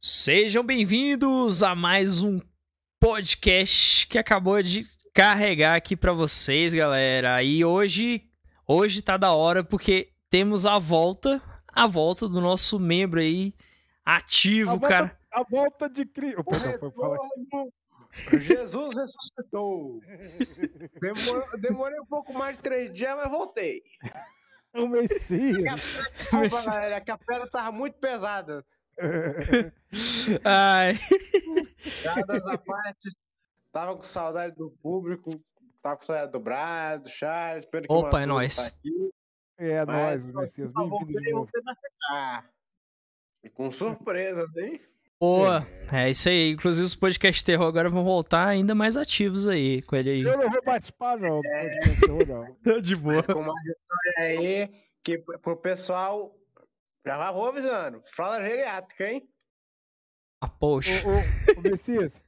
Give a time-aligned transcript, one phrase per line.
[0.00, 2.40] Sejam bem-vindos a mais um
[3.00, 7.42] podcast que acabou de carregar aqui pra vocês, galera.
[7.42, 8.28] E hoje,
[8.66, 13.52] hoje tá da hora porque temos a volta, a volta do nosso membro aí
[14.04, 15.18] ativo, A volta, cara.
[15.32, 16.44] a volta de Cristo.
[16.44, 17.18] Perdão, foi falar.
[18.40, 20.00] Jesus ressuscitou.
[21.00, 23.82] Demor- demorei um pouco mais de três dias, mas voltei.
[24.74, 26.00] O Messias.
[26.16, 28.64] Desculpa, galera, que a pedra tava muito pesada.
[30.44, 30.94] Ai,
[32.02, 33.10] Piadas à parte,
[33.72, 35.30] tava com saudade do público,
[35.82, 37.66] tava com saudade do Brad, do Charles.
[37.88, 38.70] Opa, é Matuto nóis.
[38.70, 38.78] tá
[39.58, 40.72] É mas, nóis, Messias.
[40.72, 41.50] Bem-vindo de novo.
[43.54, 44.80] com surpresas, hein?
[45.20, 45.66] boa.
[45.92, 46.50] É isso aí.
[46.50, 50.22] Inclusive os podcasts terror agora vão voltar ainda mais ativos aí com ele aí.
[50.22, 51.40] Eu não vou participar, não.
[51.42, 52.80] terror, não.
[52.80, 53.16] De boa.
[53.16, 54.70] Mas com uma história aí
[55.02, 56.34] que pro pessoal.
[57.06, 58.02] Já vou avisando.
[58.06, 59.30] Fralda geriátrica, hein?
[60.40, 61.06] Ah, poxa.
[61.06, 62.20] Ô, ô, ô, Messias,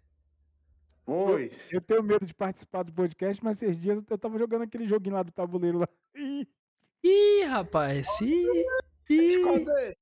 [1.05, 1.73] Pois.
[1.73, 5.17] eu tenho medo de participar do podcast, mas esses dias eu tava jogando aquele joguinho
[5.17, 5.89] lá do tabuleiro lá.
[6.15, 6.47] Ih,
[7.03, 8.21] Ih, rapaz.
[8.21, 8.45] Ih,
[9.11, 9.97] ih.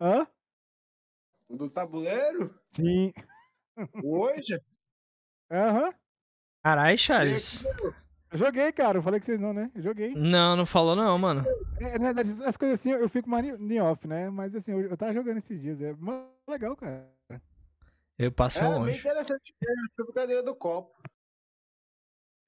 [0.00, 0.26] Hã?
[1.48, 2.58] O do tabuleiro?
[2.72, 3.12] Sim.
[4.02, 4.60] Hoje?
[5.50, 5.94] Aham.
[6.62, 7.64] Caralho, Charles.
[8.36, 8.98] Joguei, cara.
[8.98, 9.70] Eu falei que vocês não, né?
[9.74, 10.14] Eu joguei.
[10.14, 11.42] Não, não falou não, mano.
[11.80, 14.30] É, na verdade, as coisas assim eu fico mais em off, né?
[14.30, 15.80] Mas assim, eu, eu tava jogando esses dias.
[15.80, 15.94] É
[16.48, 17.10] legal, cara.
[18.18, 19.00] Eu passei É bem longe.
[19.00, 20.96] interessante mesmo, a brincadeira do copo.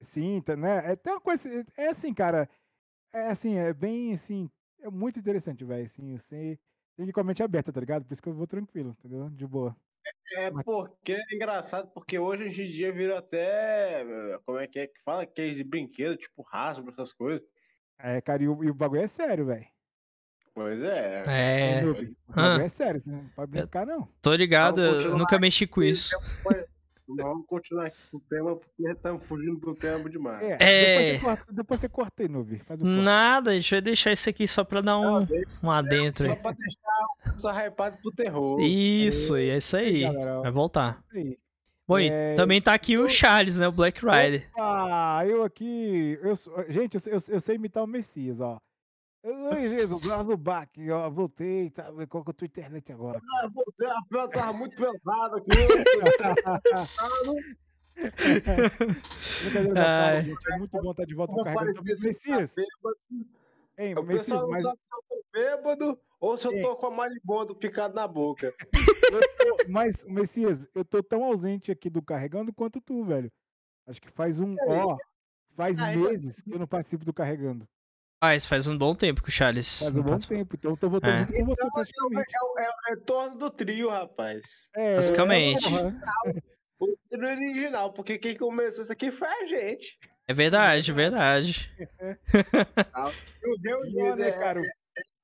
[0.01, 0.91] Sim, tá, né?
[0.91, 1.47] É, tem uma coisa.
[1.77, 2.49] É assim, cara.
[3.13, 4.49] É assim, é bem assim.
[4.81, 5.85] É muito interessante, velho.
[5.85, 6.57] Assim, você
[6.95, 8.05] tem que ir com a mente aberta, tá ligado?
[8.05, 9.29] Por isso que eu vou tranquilo, entendeu?
[9.29, 9.75] De boa.
[10.37, 14.05] É porque é engraçado, porque hoje em dia virou até.
[14.45, 15.23] Como é que é que fala?
[15.23, 17.41] Aqueles de brinquedo, tipo rasgo, essas coisas.
[17.99, 19.65] É, cara, e o, e o bagulho é sério, velho.
[20.53, 21.23] Pois é.
[21.27, 22.61] É, O bagulho Ah.
[22.61, 24.07] é sério, você não pode brincar, não.
[24.21, 26.15] tô ligado, eu nunca mexi com isso.
[27.11, 30.43] Vamos continuar aqui com o tema, porque estamos fugindo do tema demais.
[30.43, 31.11] É, É.
[31.13, 32.59] Depois, você corta, depois você corta aí.
[32.59, 33.01] Faz um.
[33.01, 35.25] Nada, a gente vai deixar isso aqui só pra dar um,
[35.63, 36.37] um adentro Só aí.
[36.37, 36.79] pra deixar
[37.47, 38.59] o pessoal hypado pro terror.
[38.61, 40.01] Isso, é isso aí.
[40.01, 40.41] galera.
[40.41, 41.03] Vai voltar.
[41.87, 43.67] Bom, e É, também tá aqui o Charles, né?
[43.67, 44.49] O Black Rider.
[44.59, 46.19] Ah, eu aqui.
[46.21, 46.35] Eu,
[46.69, 48.59] gente, eu, sei- eu, sei- eu sei imitar o Messias, ó.
[49.23, 51.09] Oi, Jesus, lá no baque, ó.
[51.09, 51.91] Voltei, tá?
[52.07, 53.19] Qual que é a tua internet agora?
[53.41, 55.49] Ah, voltei, a pedra tava muito pesada aqui.
[59.75, 60.19] Ai.
[60.53, 61.65] É muito bom estar de volta no carregando.
[61.83, 62.97] parecia ser Messias, bêbado.
[63.77, 66.75] hein, O Messias, pessoal não mas, sabe se eu tô bêbado ou se eu tô
[66.75, 68.53] com a maribondo picado na boca.
[69.69, 73.31] mas, Messias, eu tô tão ausente aqui do carregando quanto tu, velho.
[73.87, 74.97] Acho que faz um, ó,
[75.55, 77.67] faz Ah, meses que eu não participo do carregando.
[78.21, 79.79] Ah, isso faz um bom tempo que o Charles.
[79.79, 80.35] Faz um bom participa.
[80.35, 81.39] tempo, então eu tô voltando É.
[81.39, 84.69] com você Então, é, é, o- é o retorno do trio, rapaz.
[84.75, 85.63] É, Basicamente.
[85.63, 85.95] porra.
[86.79, 89.97] O trio original, porque quem começou isso aqui foi a gente.
[90.27, 91.71] É verdade, é verdade.
[93.43, 94.61] O Deus Pior, né, é, cara?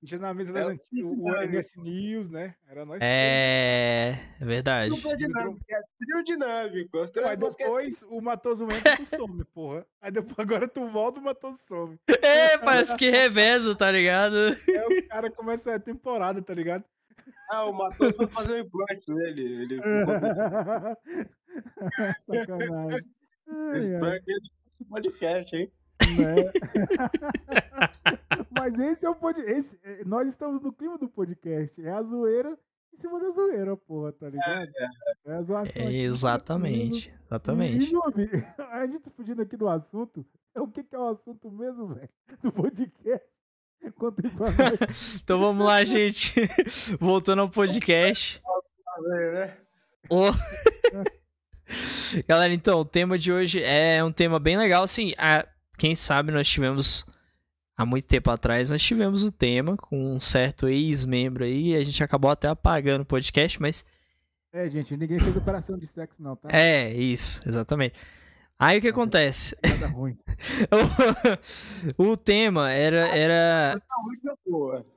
[0.06, 2.56] Tinha na mesa das é o antigas, o NS News, né?
[2.68, 3.00] Era nós.
[3.02, 4.14] É.
[4.40, 4.90] É verdade.
[4.90, 6.98] dupla dinâmica, é trio dinâmico.
[7.26, 9.86] Aí basquete- depois o Matoso entra e tu some, porra.
[10.02, 12.00] Aí depois agora tu volta e o Matoso some.
[12.26, 14.36] É, parece que reveza, tá ligado?
[14.36, 16.84] Aí o cara começa a temporada, tá ligado?
[17.50, 19.62] Ah, o Matheus foi fazer um implante nele.
[19.64, 19.82] Ele
[22.28, 23.06] Sacanagem.
[23.48, 25.72] Ai, Espero ai, que ele esse podcast, hein?
[26.18, 26.52] Né?
[28.52, 29.78] Mas esse é o podcast.
[30.06, 31.82] Nós estamos no clima do podcast.
[31.82, 32.58] É a zoeira
[32.94, 34.72] em cima da zoeira, porra, tá ligado?
[35.26, 35.72] É, a zoação.
[35.76, 35.98] É, aqui.
[35.98, 37.10] exatamente.
[37.10, 37.92] E, Exatamente.
[37.92, 38.30] Noob,
[38.72, 40.26] a gente tá fugindo aqui do assunto.
[40.54, 42.10] É o que, que é o assunto mesmo, velho?
[42.42, 43.26] Do podcast.
[45.24, 46.34] Então vamos lá, gente.
[47.00, 48.42] Voltando ao podcast.
[48.42, 49.58] Tá?
[50.10, 50.32] Ô.
[52.28, 54.84] Galera, então, o tema de hoje é um tema bem legal.
[54.84, 55.46] Assim, a-
[55.78, 57.06] quem sabe nós tivemos,
[57.76, 61.76] há muito tempo atrás, nós tivemos o tema com um certo ex-membro aí.
[61.76, 63.86] A gente acabou até apagando o podcast, mas
[64.54, 66.50] É, gente, ninguém fez operação de sexo, não, tá?
[66.52, 67.96] é isso, exatamente.
[68.58, 69.56] Aí o que acontece?
[69.62, 70.18] Nada ruim.
[71.98, 73.80] o, tema era, era.
[73.80, 73.96] Tá.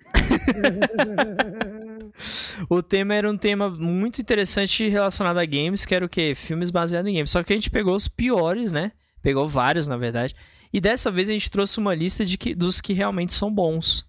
[2.68, 6.34] O tema era um tema muito interessante relacionado a games, que era o quê?
[6.34, 7.30] Filmes baseados em games.
[7.30, 8.92] Só que a gente pegou os piores, né?
[9.28, 10.34] Pegou vários, na verdade.
[10.72, 14.08] E dessa vez a gente trouxe uma lista de que, dos que realmente são bons.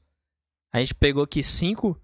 [0.71, 1.99] A gente pegou aqui cinco.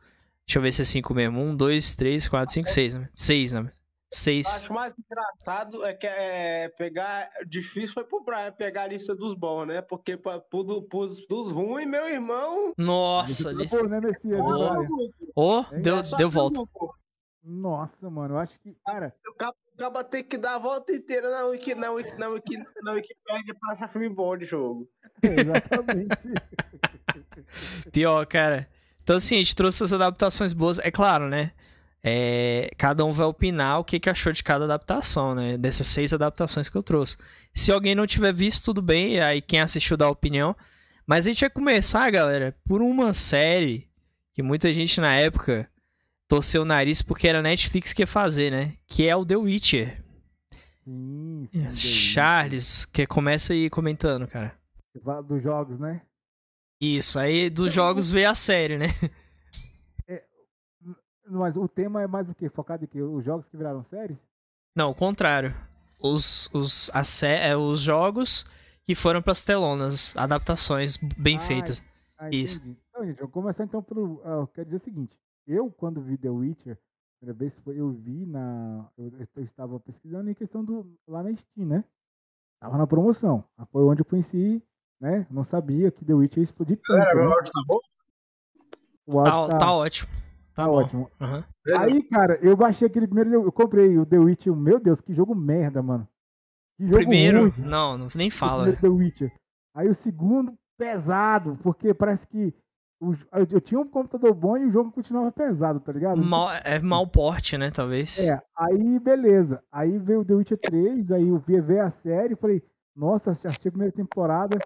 [0.46, 1.40] Deixa eu ver se é cinco mesmo.
[1.40, 3.08] Um, dois, três, quatro, cinco, seis, né?
[3.14, 3.72] Seis, né?
[4.12, 4.46] Seis.
[4.48, 7.30] Acho mais engraçado é que é pegar.
[7.48, 9.82] Difícil foi pro Brian pegar a lista dos bons, né?
[9.82, 12.74] Porque pra, pro, pros, dos ruins, meu irmão.
[12.78, 13.78] Nossa, lista.
[13.78, 14.36] Pô, né, Messias?
[14.36, 14.88] Ô, Brian?
[15.34, 16.62] Ô, deu, é deu volta.
[17.42, 19.16] Nossa, mano, eu acho que, cara,
[19.76, 23.56] Acaba ter que dar a volta inteira na, Wiki, na, Wiki, na, Wiki, na Wikipédia
[23.60, 24.90] pra achar filme bom de jogo.
[25.22, 26.16] exatamente.
[27.92, 28.70] Pior, cara.
[29.04, 30.80] Então, assim, a gente trouxe essas adaptações boas.
[30.80, 31.52] É claro, né?
[32.02, 35.58] É, cada um vai opinar o que, que achou de cada adaptação, né?
[35.58, 37.18] Dessas seis adaptações que eu trouxe.
[37.54, 39.20] Se alguém não tiver visto, tudo bem.
[39.20, 40.56] Aí quem assistiu dá opinião.
[41.06, 43.90] Mas a gente vai começar, galera, por uma série
[44.34, 45.70] que muita gente na época
[46.28, 48.74] torceu o nariz porque era Netflix que ia fazer, né?
[48.88, 50.04] Que é o The Witcher.
[50.84, 51.72] Sim, sim, Witcher.
[52.14, 54.58] Charles, que começa aí comentando, cara.
[55.28, 56.02] Dos jogos, né?
[56.82, 58.86] Isso, aí dos jogos veio a série, né?
[61.28, 62.50] Mas o tema é mais o quê?
[62.50, 63.02] Focado em quê?
[63.02, 64.18] Os jogos que viraram séries?
[64.76, 65.56] Não, o contrário.
[66.00, 68.46] Os, os, a sé- é, os jogos
[68.86, 71.84] que foram pras telonas, adaptações bem Ah, feitas.
[72.20, 72.62] Ah, Isso.
[72.64, 74.22] Então, gente, vamos começar então pelo.
[74.24, 75.18] ah, eu quero dizer o seguinte.
[75.48, 78.90] Eu, quando vi The Witcher, a primeira vez foi, eu vi na.
[78.98, 80.92] Eu, eu estava pesquisando em questão do.
[81.08, 81.84] lá na Steam, né?
[82.60, 83.44] Tava na promoção.
[83.58, 84.64] Ah, Foi onde eu conheci,
[85.00, 85.28] né?
[85.30, 86.98] Não sabia que The Witcher ia explodir tanto.
[86.98, 87.36] Galera, meu né?
[87.36, 87.80] áudio tá bom?
[89.08, 90.12] O áudio Tá, tá ótimo.
[90.54, 91.12] Tá, tá ótimo.
[91.20, 91.46] Aham.
[91.80, 93.34] Aí, cara, eu baixei aquele primeiro.
[93.34, 94.56] Eu comprei o The Witcher.
[94.56, 96.08] Meu Deus, que jogo merda, mano.
[96.78, 97.54] Que jogo Primeiro, ruim.
[97.68, 98.72] não, não nem o fala.
[98.76, 99.34] The Witcher.
[99.76, 102.54] Aí o segundo, pesado, porque parece que o-
[103.02, 106.24] eu, tinha um computador bom e o jogo continuava pesado, tá ligado?
[106.24, 108.20] Mal, é mau porte, né, talvez.
[108.20, 109.62] É, aí beleza.
[109.72, 112.64] Aí veio o The Witcher 3, aí eu vi, vi a série e falei,
[112.96, 114.58] nossa, assisti a primeira temporada,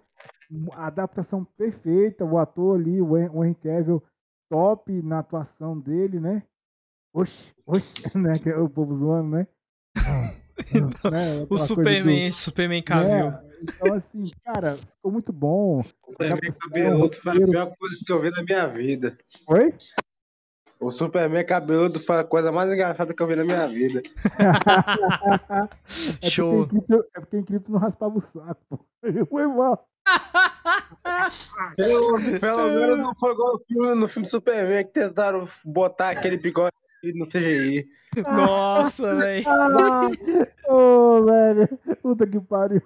[0.72, 4.02] a adaptação perfeita, o ator ali, o Henry Cavill,
[4.48, 6.42] top na atuação dele, né?
[7.12, 8.38] Oxi, oxi, né?
[8.38, 9.46] Que é o povo zoando, né?
[11.10, 13.30] Né, aquela O Superman, Superman do- Cavill.
[13.30, 13.40] né?
[13.62, 15.82] Então, assim, cara, ficou muito bom.
[16.06, 19.18] Superman Adaptação, cabeludo foi a pior coisa que eu vi na minha vida.
[19.48, 19.74] Oi?
[20.80, 24.02] O Superman cabeludo foi a coisa mais engraçada que eu vi na minha vida.
[26.22, 26.66] É Show.
[26.66, 28.56] Porque cripto, é porque em cripto não raspava o saco.
[28.68, 28.78] pô.
[29.28, 29.86] Foi mal.
[31.76, 36.36] Pelo, pelo menos não foi igual no filme, no filme Superman que tentaram botar aquele
[36.38, 36.74] bigode
[37.14, 37.86] no CGI.
[38.26, 39.44] Nossa, velho.
[39.48, 40.10] Ah,
[40.68, 41.68] Ô, velho.
[42.02, 42.82] Puta que pariu.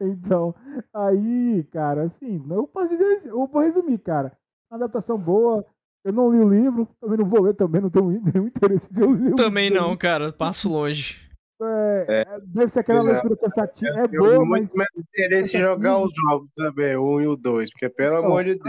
[0.00, 0.54] Então,
[0.94, 4.32] aí, cara, assim, eu posso dizer, assim, eu vou resumir, cara.
[4.70, 5.64] Uma adaptação boa.
[6.04, 9.00] Eu não li o livro, também não vou ler também, não tenho nenhum interesse de
[9.00, 9.34] ler o livro.
[9.34, 10.32] Também não, cara.
[10.32, 11.26] Passo longe.
[11.60, 13.12] É, Deve ser aquela é.
[13.14, 13.90] leitura cansativa.
[13.98, 14.60] É Eu boa, tenho mas.
[14.60, 18.16] muito menos interesse em jogar os jogos também, o 1 e o 2, porque pelo
[18.18, 18.66] Então, amor de Deus.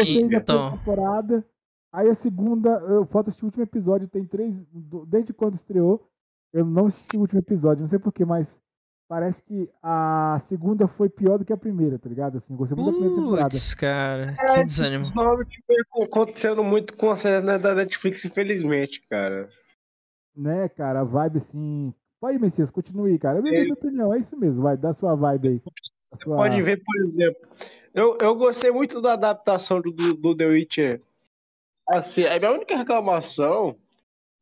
[0.00, 0.78] Aí, da Então.
[0.78, 1.44] temporada.
[1.96, 4.66] Aí a segunda, eu falta assistir o último episódio, tem três.
[5.08, 6.06] Desde quando estreou,
[6.52, 8.60] eu não assisti o último episódio, não sei porquê, mas
[9.08, 12.36] parece que a segunda foi pior do que a primeira, tá ligado?
[12.36, 13.48] Assim, eu gostei muito da primeira temporada.
[13.48, 14.36] Putz, cara.
[14.38, 15.02] É, Que desânimo.
[15.04, 19.48] Isso normalmente foi acontecendo muito com a série da Netflix, infelizmente, cara.
[20.36, 21.94] Né, cara, a vibe assim.
[22.20, 23.38] Pode, Messias, continue, aí, cara.
[23.38, 25.62] É a minha opinião, é isso mesmo, vai, dá sua vibe aí.
[26.14, 27.40] Sua- Pode ver, por exemplo.
[27.94, 31.02] Eu, eu gostei muito da adaptação do, do, do The Witcher.
[31.88, 33.76] Assim, a minha única reclamação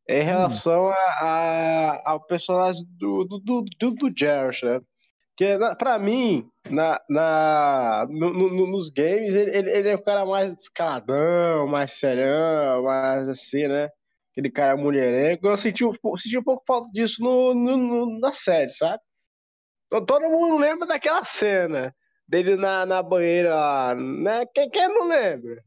[0.08, 4.81] é em relação a, a- ao personagem do, do, do, do, do Geralt, né?
[5.31, 10.02] Porque, na- pra mim, na, na, no- no- nos games, ele, ele, ele é o
[10.02, 13.91] cara mais descaladão, mais serião, mais assim, né?
[14.32, 15.49] Aquele cara mulherengo.
[15.49, 19.03] Eu senti, um pouco- senti um pouco falta disso no, no- no- na série, sabe?
[19.91, 21.94] To- Todo mundo lembra daquela cena
[22.29, 24.46] dele na, na banheira, lá, né?
[24.55, 25.63] Quem, quem não lembra?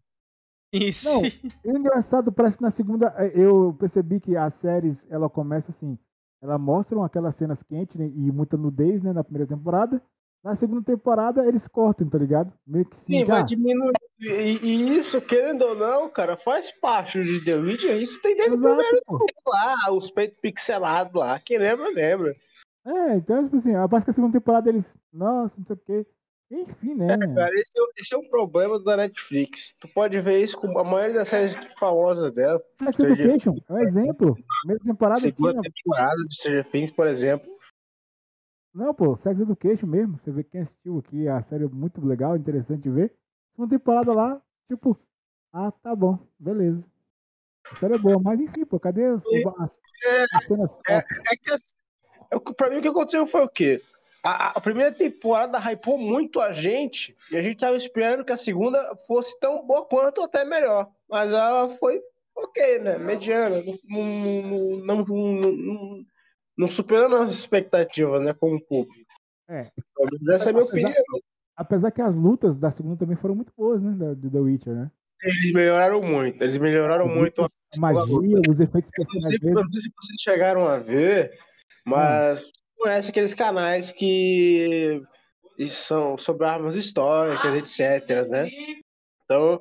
[0.71, 1.21] Isso.
[1.21, 5.71] Não, o engraçado, parece que na segunda, eh, eu percebi que as séries, ela começa
[5.71, 5.97] assim,
[6.41, 10.01] ela mostram aquelas cenas quentes né, e muita nudez, né, na primeira temporada.
[10.43, 12.53] Na segunda temporada, eles cortam, tá ligado?
[12.65, 13.45] Meio que sim, Sim, vai já.
[13.45, 13.93] diminuir.
[14.19, 17.95] E, e isso, querendo ou não, cara, faz parte de The Witcher.
[18.01, 19.25] Isso tem desde o Exato, pô.
[19.47, 21.39] lá, os peitos pixelados lá.
[21.39, 22.35] Quem lembra, lembra.
[22.85, 26.05] É, então, tipo assim, parece que a segunda temporada eles, nossa, não sei o quê.
[26.49, 27.07] Enfim, né?
[27.35, 29.73] Cara, esse é, o- esse é um problema da Netflix.
[29.79, 32.61] Tu pode ver isso com a maioria das séries famosas dela.
[32.75, 34.37] Sex Education é um exemplo.
[34.61, 35.73] Primeira temporada Segunda tinha.
[35.73, 37.57] temporada de Stranger Things, por exemplo.
[38.73, 40.15] Não, pô, Sex Education mesmo.
[40.17, 43.13] Você vê quem assistiu aqui, a série é muito legal, interessante de ver.
[43.53, 44.97] Segunda temporada lá, tipo,
[45.51, 46.87] ah, tá bom, beleza.
[47.69, 49.25] A série é boa, mas enfim, pô, cadê as,
[49.59, 49.79] as-
[50.33, 51.05] as cenas top?
[51.29, 51.75] É que assim,
[52.31, 53.81] é o que- pra mim o que aconteceu foi o quê?
[54.27, 58.37] A, a- primeira temporada hypou muito a gente e a gente tava esperando que a
[58.37, 60.89] segunda fosse tão boa quanto ou até melhor.
[61.09, 62.01] Mas ela foi
[62.35, 62.97] ok, né?
[62.97, 63.63] Mediana.
[63.89, 66.05] Não, não, não, não, não-
[66.57, 68.33] não superou nossas expectativas, né?
[68.33, 69.05] Como público.
[69.47, 69.71] É.
[69.95, 71.21] Pelo menos essa é a minha Apesar- opinião.
[71.55, 73.91] Apesar que as lutas da segunda também foram muito boas, né?
[73.91, 74.91] Da, do The Witcher, né?
[75.23, 77.41] Eles melhoraram muito, eles melhoraram muito.
[77.43, 77.47] A
[77.79, 79.37] magia, os efeitos especiais.
[79.41, 81.31] Eu não sei se vocês chegaram a ver,
[81.85, 82.49] mas hum.
[82.77, 85.01] Conhece aqueles canais que
[85.69, 88.49] são sobre armas históricas, etc, né?
[89.23, 89.59] Então,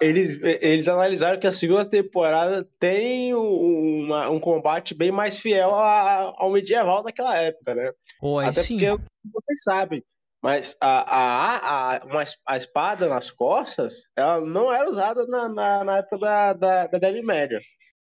[0.00, 6.50] eles, eles analisaram que a segunda temporada tem uma, um combate bem mais fiel ao
[6.50, 7.92] medieval daquela época, né?
[8.20, 8.78] Pô, Até sim.
[8.78, 9.02] porque
[9.32, 10.02] vocês sabem,
[10.42, 15.84] mas a, a, a, uma, a espada nas costas, ela não era usada na, na,
[15.84, 17.58] na época da, da, da Idade Média.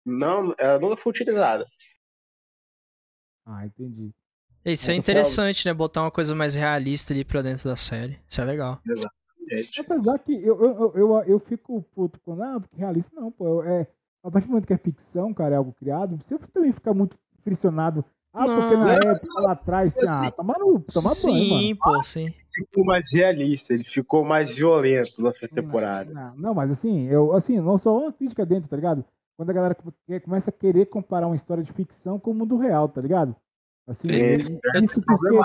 [0.04, 1.66] Não, ela nunca foi utilizada.
[3.46, 4.12] Ah, entendi.
[4.64, 5.72] Isso é interessante, né?
[5.72, 8.18] Botar uma coisa mais realista ali pra dentro da série.
[8.26, 8.80] Isso é legal.
[8.84, 9.14] Exato.
[9.78, 13.62] Apesar que eu, eu, eu, eu, fico puto quando, ah, porque realista não, pô.
[13.62, 13.86] É,
[14.24, 17.16] a partir do momento que é ficção, cara, é algo criado, você também fica muito
[17.44, 18.04] friccionado.
[18.32, 20.12] Ah, não, porque na época lá atrás tinha.
[20.12, 21.60] Ah, toma, no, toma sim, banho, mano.
[21.60, 22.24] Sim, pô, sim.
[22.24, 26.12] Ele ficou mais realista, ele ficou mais violento na sua temporada.
[26.12, 29.04] Não, não, não, mas assim, eu, assim, não só uma crítica dentro, tá ligado?
[29.36, 29.76] Quando a galera
[30.24, 33.36] começa a querer comparar uma história de ficção com o mundo real, tá ligado?
[33.86, 34.50] Assim, isso,
[34.82, 35.36] isso porque,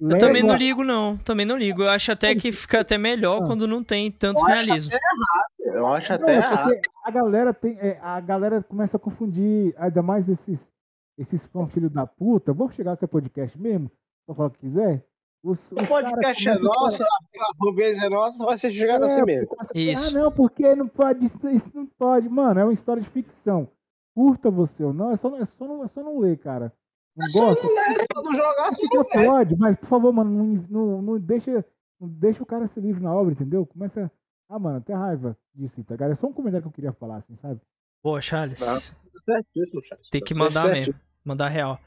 [0.00, 1.16] eu também não ligo, não.
[1.18, 1.82] Também não ligo.
[1.82, 3.46] Eu acho até que fica até melhor ah.
[3.46, 4.94] quando não tem tanto eu realismo.
[4.94, 6.80] Acho eu acho até não, errado.
[7.04, 10.70] A galera, tem, é, a galera começa a confundir, ainda mais esses,
[11.18, 12.52] esses fãs filho da puta.
[12.52, 13.90] Vou chegar aqui a podcast mesmo,
[14.26, 15.04] pra falar o que quiser.
[15.42, 19.56] Os, o podcast é nosso, a fanbase é nossa, vai ser jogado é, assim mesmo.
[19.74, 20.16] Isso.
[20.16, 21.38] Ah, não, porque não pode, isso
[21.74, 22.28] não pode.
[22.28, 23.66] Mano, é uma história de ficção.
[24.14, 26.72] Curta você ou não, é só, é só, não, é só não ler, cara.
[27.16, 27.66] Não é gosta.
[27.66, 31.64] Não, ler, não jogar, você pode, mas por favor, mano, não, não, não, deixa,
[31.98, 33.64] não deixa o cara se livre na obra, entendeu?
[33.64, 34.12] Começa.
[34.46, 36.10] Ah, mano, até raiva disso, tá ligado?
[36.10, 37.60] É só um comentário que eu queria falar, assim, sabe?
[38.02, 38.58] Boa, Charles.
[38.58, 38.78] Tá
[39.20, 40.10] certíssimo, Charles.
[40.10, 40.94] Tem que mandar mesmo.
[41.24, 41.80] Mandar real.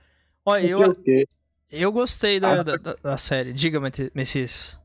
[0.46, 0.80] Olha, eu,
[1.82, 3.54] eu gostei da, ah, da, da, da, série.
[3.54, 3.80] Diga,
[4.14, 4.80] Messias.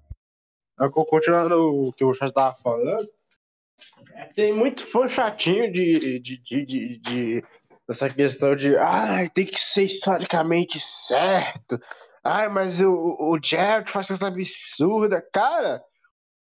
[0.92, 3.08] Continuando o que o Charles tava falando,
[4.34, 7.44] tem muito fã chatinho de, de, de, de, de
[7.88, 11.80] essa questão de ai, tem que ser historicamente certo.
[12.22, 15.26] Ai, mas o, o Jet faz essa absurda.
[15.32, 15.82] Cara,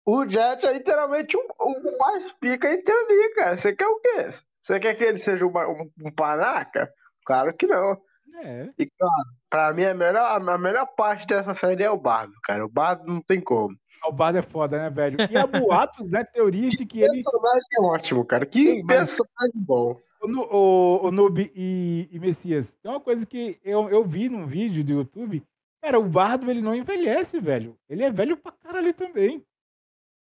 [0.06, 3.56] o Jet é literalmente o um mais pica em teoria, cara.
[3.56, 4.30] Você quer o quê?
[4.60, 6.92] Você quer que ele seja uma, um, um panaca?
[7.24, 8.00] Claro que não.
[8.44, 8.68] É.
[8.78, 12.64] E, claro, pra mim, a melhor, a melhor parte dessa série é o Bardo, cara.
[12.64, 13.76] O Bardo não tem como.
[14.06, 15.18] O Bardo é foda, né, velho?
[15.30, 16.24] E há boatos, né?
[16.24, 17.22] Teorias de que, que ele.
[17.22, 18.46] personagem é ótimo, cara.
[18.46, 20.00] Que personagem bom.
[20.22, 24.46] O, o, o Noob e, e, Messias, tem uma coisa que eu, eu vi num
[24.46, 25.44] vídeo do YouTube.
[25.82, 27.76] Cara, o Bardo ele não envelhece, velho.
[27.90, 29.44] Ele é velho pra caralho também.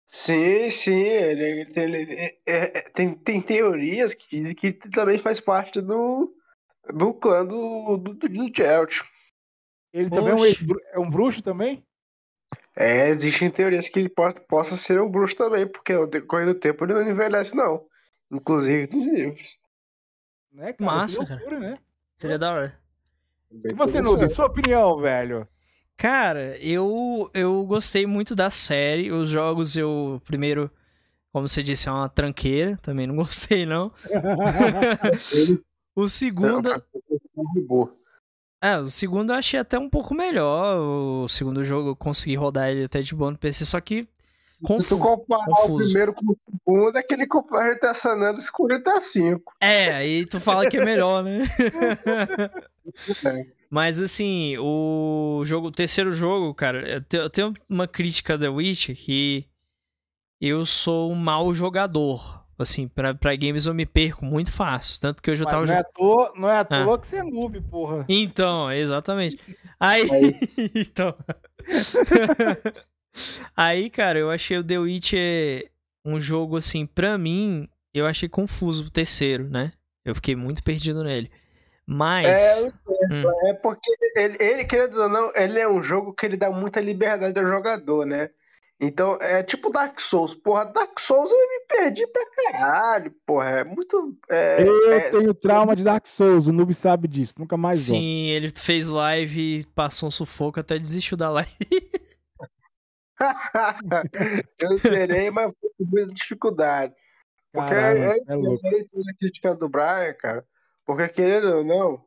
[0.08, 0.94] Sim, sim.
[0.94, 6.32] Ele, ele, ele é, é, tem, tem teorias que dizem que também faz parte do,
[6.94, 9.02] do clã do, do, do Jelt.
[9.96, 10.46] Ele também é um,
[10.92, 11.82] é um bruxo também?
[12.76, 16.54] É, existem teorias que ele pode, possa ser um bruxo também, porque no decorrer do
[16.54, 17.86] tempo ele não envelhece, não.
[18.30, 19.58] Inclusive dos livros.
[20.52, 20.92] Né, cara?
[20.92, 21.60] Massa, loucura, cara.
[21.60, 21.78] Né?
[22.14, 22.80] Seria da hora.
[23.64, 25.48] E você, Noob, sua opinião, velho?
[25.96, 29.14] Cara, eu, eu gostei muito da série.
[29.14, 30.70] Os jogos eu, primeiro,
[31.32, 32.78] como você disse, é uma tranqueira.
[32.82, 33.94] Também não gostei, não.
[35.96, 36.70] o segundo.
[38.62, 40.80] É, o segundo eu achei até um pouco melhor.
[40.80, 44.08] O segundo jogo eu consegui rodar ele até de boa no PC, só que
[44.64, 45.74] Confu Se tu comparar confuso.
[45.74, 49.54] o primeiro com o segundo, é que ele compara San Andreas com o GTA 5.
[49.60, 51.42] É, aí tu fala que é melhor, né?
[53.70, 59.46] Mas assim, o jogo, o terceiro jogo, cara, eu tenho uma crítica da Witch que
[60.40, 62.45] eu sou um mau jogador.
[62.58, 65.02] Assim, pra, pra games eu me perco muito fácil.
[65.02, 65.78] Tanto que hoje eu tava jogando.
[65.78, 67.00] Não é à toa, não é à toa ah.
[67.00, 68.06] que você é noob, porra.
[68.08, 69.38] Então, exatamente.
[69.80, 70.10] Aí.
[70.10, 70.36] Aí.
[70.76, 71.14] então.
[73.56, 75.70] Aí, cara, eu achei o The Witcher
[76.06, 79.74] um jogo assim, pra mim, eu achei confuso o terceiro, né?
[80.04, 81.32] Eu fiquei muito perdido nele.
[81.86, 82.64] Mas.
[82.64, 82.68] É,
[83.12, 83.48] hum.
[83.48, 86.80] é porque ele, ele, querendo ou não, ele é um jogo que ele dá muita
[86.80, 88.30] liberdade ao jogador, né?
[88.80, 90.34] Então, é tipo Dark Souls.
[90.36, 93.50] Porra, Dark Souls eu me perdi pra caralho, porra.
[93.50, 94.18] É muito.
[94.30, 95.10] É, eu é...
[95.10, 99.66] tenho trauma de Dark Souls, o Noob sabe disso, nunca mais Sim, ele fez live,
[99.76, 101.50] passou um sufoco, até desistiu da live.
[104.60, 106.94] eu serei, mas com muita dificuldade.
[107.52, 110.46] Porque Caramba, é, é, é a crítica do Brian, cara.
[110.86, 112.04] Porque querendo ou não,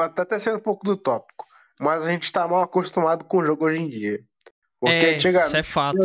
[0.00, 1.44] até até sendo um pouco do tópico,
[1.78, 4.20] mas a gente tá mal acostumado com o jogo hoje em dia.
[4.80, 5.98] Porque é, isso é fato.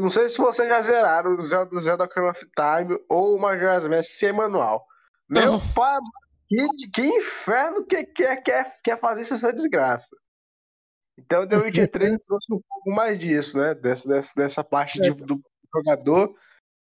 [0.00, 3.86] Não sei se vocês já zeraram o Zelda, Zelda Ocarina of Time ou o Majora's
[3.86, 4.86] Mask sem manual.
[5.28, 5.98] Meu pai,
[6.48, 10.14] que, que inferno que quer, quer, quer fazer essa desgraça.
[11.18, 13.74] Então o The Witcher 3 trouxe um pouco mais disso, né?
[13.74, 15.40] Dessa, dessa, dessa parte de, do,
[15.74, 16.34] jogador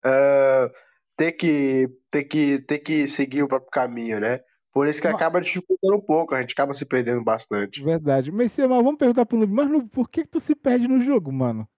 [0.05, 0.73] uh,
[1.17, 4.41] ter, que, ter, que, ter que seguir o próprio caminho, né?
[4.73, 7.83] Por isso que acaba dificultando um pouco, a gente acaba se perdendo bastante.
[7.83, 8.31] Verdade.
[8.31, 11.01] Mas, mas vamos perguntar pro Noob, mas Noob, por que, que tu se perde no
[11.01, 11.69] jogo, mano?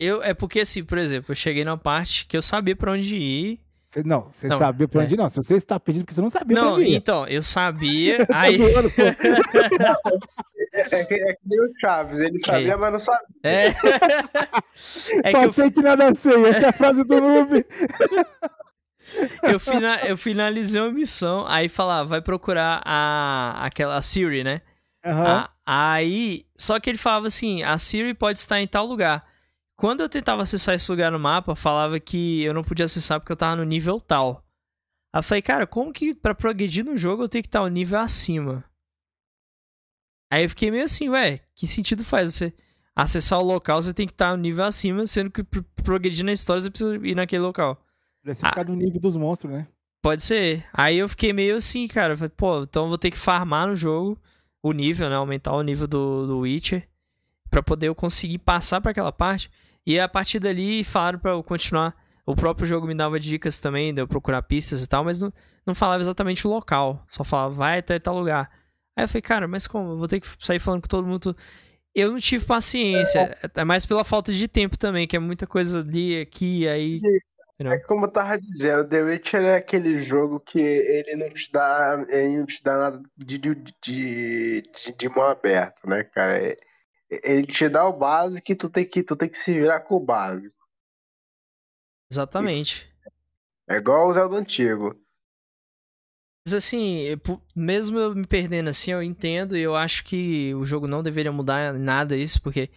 [0.00, 3.16] Eu, é porque, assim, por exemplo, eu cheguei numa parte que eu sabia pra onde
[3.16, 3.60] ir.
[3.90, 5.14] Cê, não, você sabia pra onde é.
[5.14, 5.28] ir, não.
[5.28, 6.94] Se você está pedindo porque você não sabia não, pra onde ir.
[6.94, 8.26] então, eu sabia.
[8.32, 8.56] aí...
[10.72, 12.76] é, que, é que nem o Chaves, ele sabia, é.
[12.76, 13.26] mas não sabia.
[13.42, 13.66] É.
[15.22, 15.72] é Só que sei eu...
[15.72, 17.66] que nada sei, essa é a frase do Noob.
[19.42, 24.62] eu, fina, eu finalizei uma missão, aí falava, vai procurar a, aquela a Siri, né?
[25.04, 25.26] Uhum.
[25.26, 29.28] A, aí, só que ele falava assim, a Siri pode estar em tal lugar.
[29.80, 33.32] Quando eu tentava acessar esse lugar no mapa, falava que eu não podia acessar porque
[33.32, 34.44] eu tava no nível tal.
[35.10, 37.68] Aí eu falei, cara, como que pra progredir no jogo eu tenho que estar um
[37.68, 38.62] nível acima?
[40.30, 42.52] Aí eu fiquei meio assim, ué, que sentido faz você
[42.94, 46.26] acessar o local, você tem que estar no um nível acima, sendo que pra progredir
[46.26, 47.82] na história você precisa ir naquele local.
[48.22, 49.66] Deve ser ah, no nível dos monstros, né?
[50.02, 50.62] Pode ser.
[50.74, 52.14] Aí eu fiquei meio assim, cara.
[52.14, 54.20] Falei, pô, então vou ter que farmar no jogo
[54.62, 55.16] o nível, né?
[55.16, 56.86] Aumentar o nível do, do Witcher.
[57.48, 59.50] Pra poder eu conseguir passar para aquela parte.
[59.86, 61.94] E a partir dali falaram pra eu continuar.
[62.26, 65.32] O próprio jogo me dava dicas também, de eu procurar pistas e tal, mas não,
[65.66, 67.04] não falava exatamente o local.
[67.08, 68.50] Só falava, vai até tal lugar.
[68.96, 69.92] Aí eu falei, cara, mas como?
[69.92, 71.36] Eu vou ter que sair falando com todo mundo.
[71.94, 73.36] Eu não tive paciência.
[73.54, 77.00] É mais pela falta de tempo também, que é muita coisa ali, aqui, aí.
[77.58, 82.06] É como eu tava dizendo, The Witcher é aquele jogo que ele não te dá,
[82.08, 84.62] ele não te dá nada de, de, de,
[84.96, 86.56] de mão aberta, né, cara?
[87.10, 89.96] Ele te dá o básico e tu tem que, tu tem que se virar com
[89.96, 90.54] o básico.
[92.10, 92.88] Exatamente.
[93.68, 94.96] É igual o Zelda antigo.
[96.46, 97.04] Mas assim,
[97.54, 101.30] mesmo eu me perdendo assim, eu entendo e eu acho que o jogo não deveria
[101.30, 102.70] mudar nada isso, porque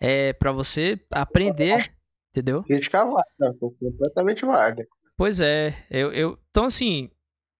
[0.00, 1.92] é para você aprender
[2.30, 2.62] Entendeu?
[2.62, 4.86] Crítica válida, completamente válida.
[5.16, 6.38] Pois é, eu, eu.
[6.50, 7.10] Então, assim,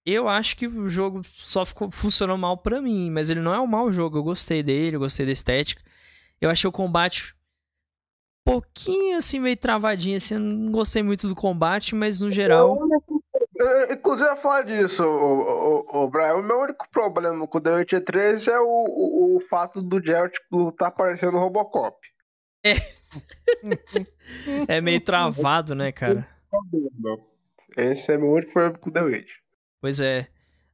[0.06, 3.60] eu acho que o jogo só ficou, funcionou mal para mim, mas ele não é
[3.60, 4.18] um mau jogo.
[4.18, 5.82] Eu gostei dele, eu gostei da estética.
[6.40, 7.34] Eu achei o combate
[8.46, 10.34] um pouquinho assim, meio travadinho, assim.
[10.34, 12.78] Eu não gostei muito do combate, mas no geral.
[13.56, 16.36] Eu, inclusive, eu ia falar disso, o, o, o Brian.
[16.36, 20.02] O meu único problema com o The Witcher 3 é o, o, o fato do
[20.02, 21.96] Geralt estar tá parecendo Robocop.
[22.64, 22.74] É.
[24.76, 26.28] é meio travado, né, cara?
[27.76, 29.30] Esse é meu único problema com The Witch.
[29.80, 30.28] Pois é.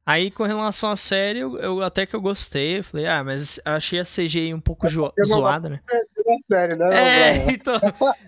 [0.05, 2.77] Aí, com relação à série, eu, eu, até que eu gostei.
[2.77, 5.79] Eu falei, ah, mas achei a CGI um pouco jo zoada, né?
[6.27, 6.89] Na série, né?
[6.93, 7.73] É, então.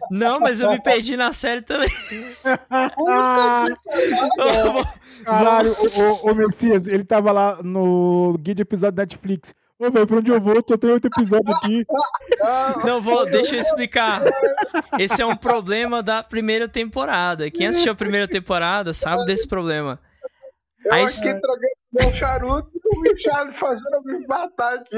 [0.10, 1.88] Não, mas eu me perdi na série também.
[5.24, 9.54] Caralho, o, o, o Messias, ele tava lá no guia episódio da Netflix.
[9.78, 10.56] Ô, velho, pra onde eu vou?
[10.68, 11.86] Só tem outro episódio aqui.
[12.84, 14.24] Não, vou, deixa eu explicar.
[14.98, 17.52] Esse é um problema da primeira temporada.
[17.52, 20.00] Quem assistiu a primeira temporada sabe desse problema.
[20.88, 24.96] Eu Aí, aqui tragando meu charuto e o Michel fazendo me matar aqui.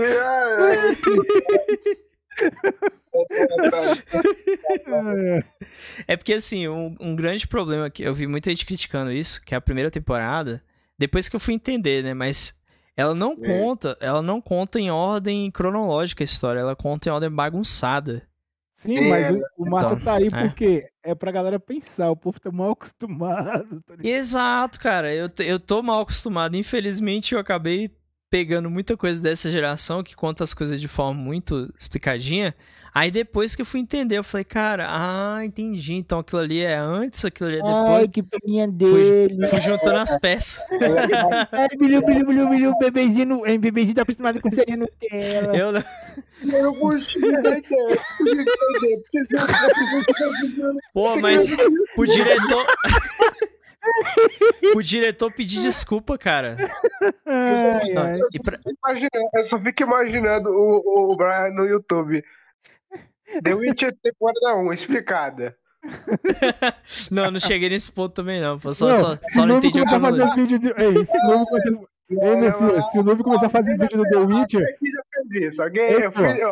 [6.07, 9.55] É porque, assim, um, um grande problema que eu vi muita gente criticando isso, que
[9.55, 10.63] é a primeira temporada,
[10.97, 12.13] depois que eu fui entender, né?
[12.13, 12.53] Mas
[12.95, 13.47] ela não é.
[13.47, 18.28] conta, ela não conta em ordem cronológica a história, ela conta em ordem bagunçada.
[18.79, 20.29] Sim, é, mas o, o massa então, tá aí é.
[20.29, 23.81] porque é pra galera pensar, o povo tá mal acostumado.
[23.81, 26.55] Tá Exato, cara, eu, eu tô mal acostumado.
[26.55, 27.91] Infelizmente, eu acabei
[28.29, 32.53] pegando muita coisa dessa geração que conta as coisas de forma muito explicadinha.
[32.93, 35.95] Aí depois que eu fui entender, eu falei, cara, ah, entendi.
[35.95, 38.01] Então aquilo ali é antes, aquilo ali é depois.
[38.01, 38.91] Ai, que peninha dele.
[38.91, 40.61] Fui, fui juntando as peças.
[41.51, 45.55] Ai, bilhão, bilhão, bilhão, bilhão, bebezinho, hein, bebezinho tá acostumado com serinha Nutella.
[45.55, 45.83] Eu não.
[46.53, 48.01] Eu não entender.
[50.93, 51.55] Pô, mas
[51.97, 52.65] o diretor.
[54.75, 56.55] O diretor pedir desculpa, cara.
[57.01, 58.59] Eu, ai, eu, pra...
[59.35, 62.23] eu, só fico imaginando o, o Brian no YouTube.
[63.43, 65.55] The Witcher temporada 1, explicada.
[67.11, 68.59] não, não cheguei nesse ponto também, não.
[68.73, 70.67] Só não, só, só não entendi o que eu fazer vídeo de...
[70.69, 71.69] Ei, se o novo começar...
[72.09, 74.63] Ei, Messias, se o novo começar a fazer vídeo do The Witcher...
[74.63, 75.91] Aqui já fez isso, alguém...
[75.91, 76.39] Eu fiz...
[76.39, 76.51] Eu...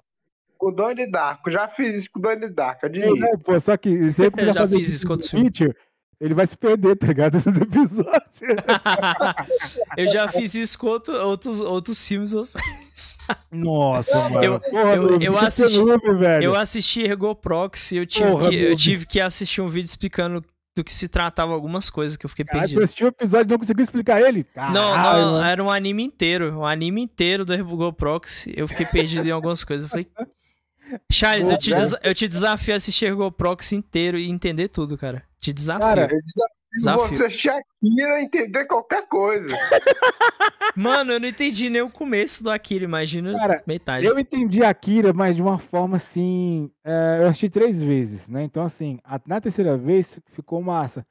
[0.58, 2.88] Com o Donnie Darko, já fiz isso com o Donnie Darko.
[2.88, 5.76] É, pô, só que sempre já fiz isso com o Witcher,
[6.20, 7.36] ele vai se perder, tá ligado?
[7.46, 8.40] Nos episódios.
[9.98, 12.44] eu já fiz isso com outro, outros, outros filmes ou
[13.52, 14.44] Nossa, mano.
[14.44, 15.80] Eu, Porra, eu, eu, assisti,
[16.42, 20.44] eu assisti Ergo Proxy, eu tive, Porra, que, eu tive que assistir um vídeo explicando
[20.76, 22.78] do que se tratava algumas coisas que eu fiquei perdido.
[22.78, 24.44] Ah, tu assistiu o episódio e não conseguiu explicar ele?
[24.44, 26.60] Caralho, não, não, era um anime inteiro.
[26.60, 28.54] Um anime inteiro do Ergo Proxy.
[28.56, 29.88] Eu fiquei perdido em algumas coisas.
[29.88, 30.08] Eu falei,
[31.12, 31.78] Charles, eu te, Né?
[32.04, 35.24] eu te desafio a assistir o Proxy inteiro e entender tudo, cara.
[35.40, 35.88] Te desafio.
[35.88, 36.08] Cara,
[36.74, 37.18] desafio.
[37.18, 39.48] Você Shakira entender qualquer coisa.
[40.76, 44.06] Mano, eu não entendi nem o começo do Akira, imagina Cara, metade.
[44.06, 46.70] Eu entendi Akira, mas de uma forma assim.
[46.84, 48.44] é, eu assisti três vezes, né?
[48.44, 51.06] Então, assim, a- na terceira vez ficou massa.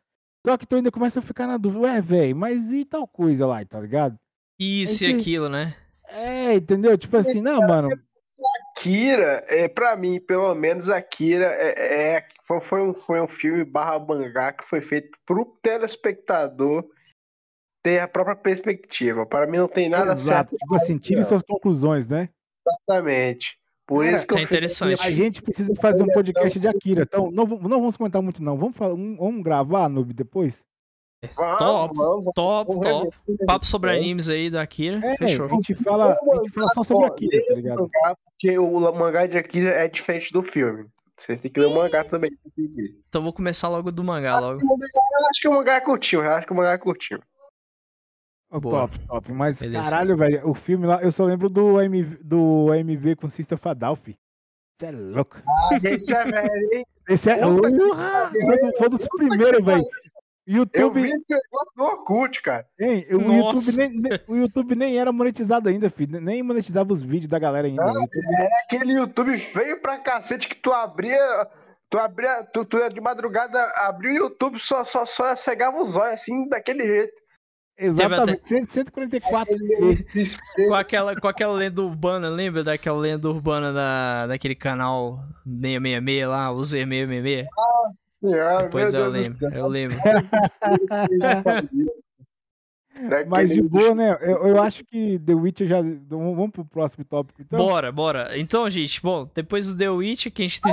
[0.46, 3.44] Só que tu ainda começa a ficar na dúvida, ué, velho, mas e tal coisa
[3.46, 4.16] lá, tá ligado?
[4.58, 5.74] Isso e aquilo, né?
[6.08, 6.96] É, entendeu?
[6.96, 7.88] Tipo assim, não, mano.
[8.70, 13.64] Akira, é, pra mim, pelo menos, Akira é, é- foi, foi um, foi um filme
[13.64, 16.84] barra mangá que foi feito pro telespectador
[17.82, 19.24] ter a própria perspectiva.
[19.26, 20.50] Para mim não tem nada Exato.
[20.50, 22.28] certo Tipo assim, tire suas conclusões, né?
[22.66, 23.58] exatamente.
[23.86, 25.02] Por Cara, isso que é fico- interessante.
[25.06, 27.02] A gente precisa fazer um podcast de Akira.
[27.02, 28.56] Então, não, vamos- não vamos comentar muito, não.
[28.58, 30.64] Vamos, falar, um- vamos gravar, Noob, depois?
[31.34, 33.46] Vamos, Top, vamos, Top, vamos top.
[33.46, 35.00] Papo sobre animes aí do Akira.
[35.04, 35.46] É, Fechou.
[35.46, 37.80] a gente fala, a gente fala só sobre Akira, tá ligado?
[37.80, 40.86] mangá, Porque o mangá de Akira é diferente do filme.
[41.16, 42.30] Você tem que ler o mangá também.
[43.08, 44.60] Então vou começar logo do mangá, logo.
[44.60, 47.20] Eu acho que o mangá é curtinho, eu acho que o mangá é curtinho.
[48.50, 49.32] Oh, top, top.
[49.32, 49.90] Mas, Beleza.
[49.90, 54.16] caralho, velho, o filme lá, eu só lembro do AMV, do AMV com Sister Fadalfi.
[54.78, 55.42] Você é louco.
[55.82, 56.86] Esse é velho, hein?
[57.08, 57.38] Esse é.
[57.38, 58.30] Puta que Porra!
[58.30, 59.84] Foi Foi dos primeiros, velho.
[60.46, 62.64] Eu YouTube, vi esse negócio no Orkut, cara.
[62.80, 63.56] hein, o, Nossa.
[63.72, 66.20] YouTube nem, nem- o YouTube nem era monetizado ainda, filho.
[66.20, 67.82] Nem monetizava os vídeos da galera ainda.
[67.82, 71.18] Ah, O YouTube- É aquele YouTube feio pra cacete que tu abria.
[71.90, 72.44] Tu abria.
[72.52, 76.48] Tu, tu ia de madrugada, abria o YouTube, só, só, só cegava os olhos assim,
[76.48, 77.12] daquele jeito.
[77.78, 79.54] Exatamente, 100 144.
[80.68, 86.50] Com aquela, com aquela lenda urbana, lembra daquela lenda urbana da, daquele canal 666 lá,
[86.52, 87.44] o Z666?
[88.20, 89.98] Senhora, Pois eu lembro, eu lembro.
[93.08, 94.16] Daquele Mas de boa, né?
[94.22, 95.82] Eu, eu acho que The Witcher já.
[96.08, 97.58] Vamos pro próximo tópico, então.
[97.58, 98.38] Bora, bora.
[98.38, 100.72] Então, gente, bom, depois do The Witch, que a gente tem.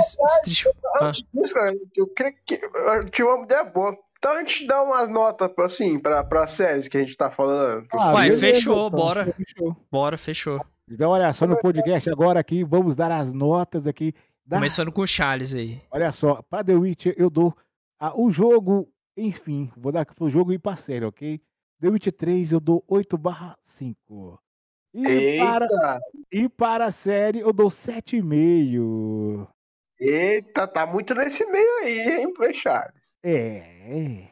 [0.96, 1.12] Ah,
[1.52, 3.94] cara, eu creio que eu tive uma ideia boa.
[4.18, 7.30] Então a gente dá umas notas pra, assim, pra, pra séries que a gente tá
[7.30, 7.86] falando.
[7.92, 9.26] Ah, Uai, beleza, fechou, então, bora.
[9.26, 9.76] fechou.
[9.92, 10.66] bora, fechou.
[10.90, 14.14] Então, olha só no podcast agora aqui, vamos dar as notas aqui.
[14.46, 14.56] Da...
[14.58, 15.80] Começando com o Charles aí.
[15.90, 17.56] Olha só, para The Witcher eu dou
[17.98, 21.40] ah, o jogo, enfim, vou dar pro jogo e pra série, ok?
[21.80, 24.38] The Witcher 3 eu dou 8 barra 5.
[24.94, 29.48] E para, Eita, e para a série eu dou 7,5.
[29.98, 33.02] eita, tá muito nesse meio aí, hein, pô, Charles?
[33.24, 34.28] É.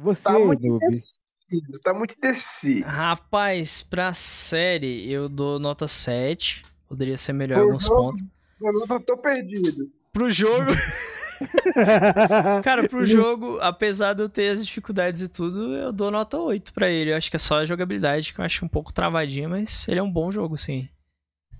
[0.00, 2.84] Você, Tá muito indeciso, tá muito indeciso.
[2.86, 6.64] Rapaz, pra série, eu dou nota 7.
[6.86, 8.02] Poderia ser melhor Por alguns jogo?
[8.02, 8.22] pontos.
[8.60, 9.90] Eu não tô perdido.
[10.12, 10.70] Pro jogo.
[12.64, 16.72] Cara, pro jogo, apesar de eu ter as dificuldades e tudo, eu dou nota 8
[16.72, 17.12] pra ele.
[17.12, 20.00] Eu acho que é só a jogabilidade que eu acho um pouco travadinha, mas ele
[20.00, 20.88] é um bom jogo, sim.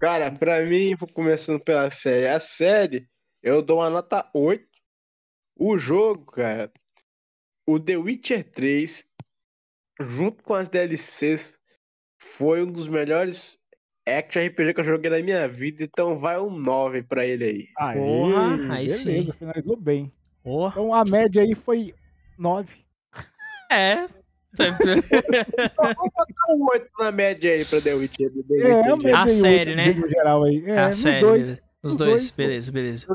[0.01, 2.27] Cara, pra mim, vou começando pela série.
[2.27, 3.09] A série,
[3.43, 4.67] eu dou uma nota 8.
[5.57, 6.73] O jogo, cara,
[7.67, 9.05] o The Witcher 3,
[10.01, 11.59] junto com as DLCs,
[12.21, 13.58] foi um dos melhores
[14.09, 15.85] action RPG que eu joguei na minha vida.
[15.85, 17.69] Então vai um 9 pra ele aí.
[17.79, 19.33] Aê, Porra, aí beleza, sim.
[19.39, 20.13] finalizou bem.
[20.43, 20.73] Porra.
[20.73, 21.95] Então a média aí foi
[22.39, 22.69] 9.
[23.71, 24.07] É.
[24.57, 28.31] Vamos botar um 8 na média aí pra The Witcher.
[28.33, 28.97] The É, a Witcher.
[28.97, 29.93] média A aí, série, oito, né?
[29.93, 30.63] No geral aí.
[30.67, 31.21] É, É a nos série.
[31.21, 31.43] dois.
[31.43, 31.63] beleza.
[31.83, 33.07] Nos Nos dois, dois, beleza, beleza.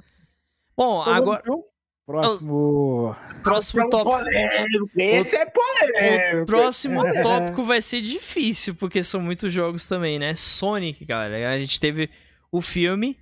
[0.77, 1.63] Bom, Então, vamos, agora, então,
[2.05, 3.15] próximo.
[3.43, 4.17] próximo tópico.
[4.17, 6.43] Polêmico, Esse é polêmico.
[6.43, 10.35] O próximo tópico vai ser difícil, porque são muitos jogos também, né?
[10.35, 11.51] Sonic, galera.
[11.53, 12.09] A gente teve
[12.51, 13.17] o filme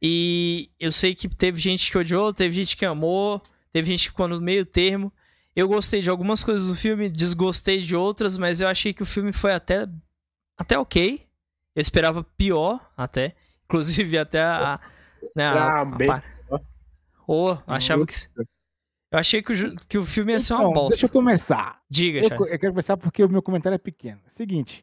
[0.00, 3.40] e eu sei que teve gente que odiou, teve gente que amou,
[3.72, 5.12] teve gente que ficou no meio termo.
[5.54, 9.06] Eu gostei de algumas coisas do filme, desgostei de outras, mas eu achei que o
[9.06, 9.86] filme foi até,
[10.56, 11.22] até ok.
[11.76, 13.34] Eu esperava pior, até.
[13.66, 14.80] Inclusive, até a.
[15.36, 16.08] né, a- a bem-
[17.26, 18.12] Ô, achava que.
[19.10, 20.90] Eu achei que o, que o filme ia ser uma Então, bosta.
[20.90, 21.82] deixa eu começar.
[21.88, 22.52] Diga, Eu, Charles.
[22.52, 24.20] eu quero começar porque o meu comentário é pequeno.
[24.28, 24.82] Seguinte,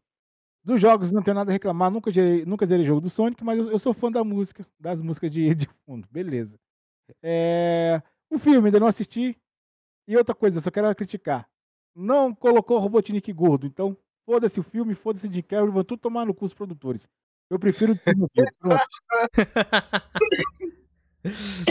[0.63, 3.57] dos jogos não tenho nada a reclamar, nunca zerei, nunca zerei jogo do Sonic, mas
[3.57, 6.59] eu, eu sou fã da música, das músicas de, de fundo, beleza.
[7.23, 9.35] É, o filme ainda não assisti.
[10.07, 11.47] E outra coisa, eu só quero criticar.
[11.95, 13.97] Não colocou o Robotnik gordo, então
[14.27, 17.09] foda-se o filme, foda-se de Carrey, vão tudo tomar no cu os produtores.
[17.49, 18.29] Eu prefiro o filme.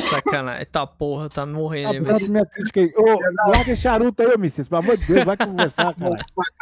[0.08, 0.66] Sacanagem.
[0.66, 2.32] Tá porra, tá morrendo, Abraço velho.
[2.32, 2.92] minha crítica aí.
[2.96, 3.18] Ô,
[3.50, 4.68] larga esse charuto aí, Messias.
[4.68, 6.16] Pelo amor de Deus, vai conversar, cara.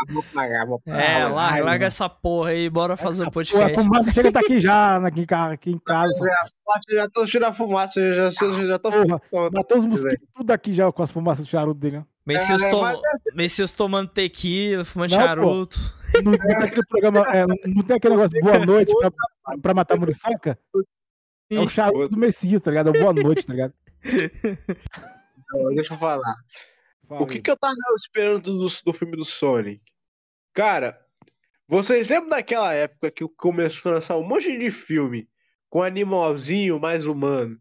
[0.08, 1.00] Vou pagar, vou pagar.
[1.00, 3.74] É, larga, larga essa porra aí, bora fazer o Pô, a podcast.
[3.74, 5.54] fumaça chega tá aqui já, aqui em casa.
[5.54, 6.12] Aqui em casa.
[6.18, 10.50] Já, já tô tirando a fumaça, já, já, já tô Porra, matou os mosquitos tudo
[10.52, 11.98] aqui já com as fumaças do charuto dele.
[11.98, 12.04] né?
[12.24, 12.80] Messias, É, tom...
[12.82, 12.98] mas
[13.34, 15.24] Messias tomando tequila, fumando Não, pô.
[15.24, 15.78] charuto.
[16.24, 19.10] Não, não tem aquele programa, é, não tem aquele negócio boa noite pra,
[19.62, 20.58] pra matar a muriçoca?
[21.50, 22.90] É o charuto do Messias, tá ligado?
[22.94, 23.74] É boa noite, tá ligado?
[25.48, 26.34] Então, deixa eu falar.
[27.06, 27.40] Fala O que, aí.
[27.42, 29.80] que eu tava esperando do, do filme do Sonic?
[30.52, 30.98] Cara,
[31.68, 35.28] vocês lembram daquela época que começou a lançar um monte de filme
[35.70, 37.56] com animalzinho mais humano?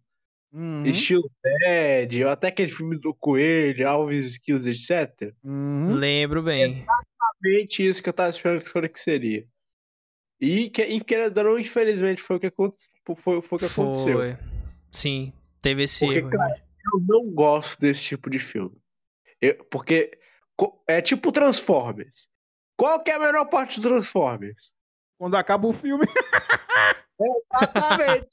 [0.52, 5.32] Uhum, Estilo Ted, ou até aquele filme do Coelho, Alves, Skills, etc.
[5.44, 5.94] uhum.
[5.94, 6.82] Lembro bem.
[6.82, 9.46] Exatamente isso que eu tava esperando que o Sonic seria.
[10.42, 13.66] E, que, e querendo ou não, infelizmente, foi o que, aconte- foi, foi o que
[13.66, 14.18] aconteceu.
[14.18, 14.38] Foi.
[14.92, 16.30] Sim, teve esse Porque, erro.
[16.32, 16.64] cara,
[16.94, 18.76] Eu não gosto desse tipo de filme.
[19.42, 20.18] Eu- porque
[20.88, 22.30] é tipo Transformers.
[22.78, 24.74] Qual que é a melhor parte do Transformers?
[25.20, 26.06] Quando acaba o filme.
[27.54, 28.28] Exatamente.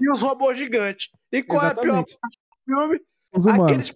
[0.00, 1.08] e os robôs gigantes.
[1.30, 2.18] E qual é a pior Exatamente.
[2.20, 3.00] parte do filme?
[3.34, 3.64] Os humanos.
[3.66, 3.94] Aqueles,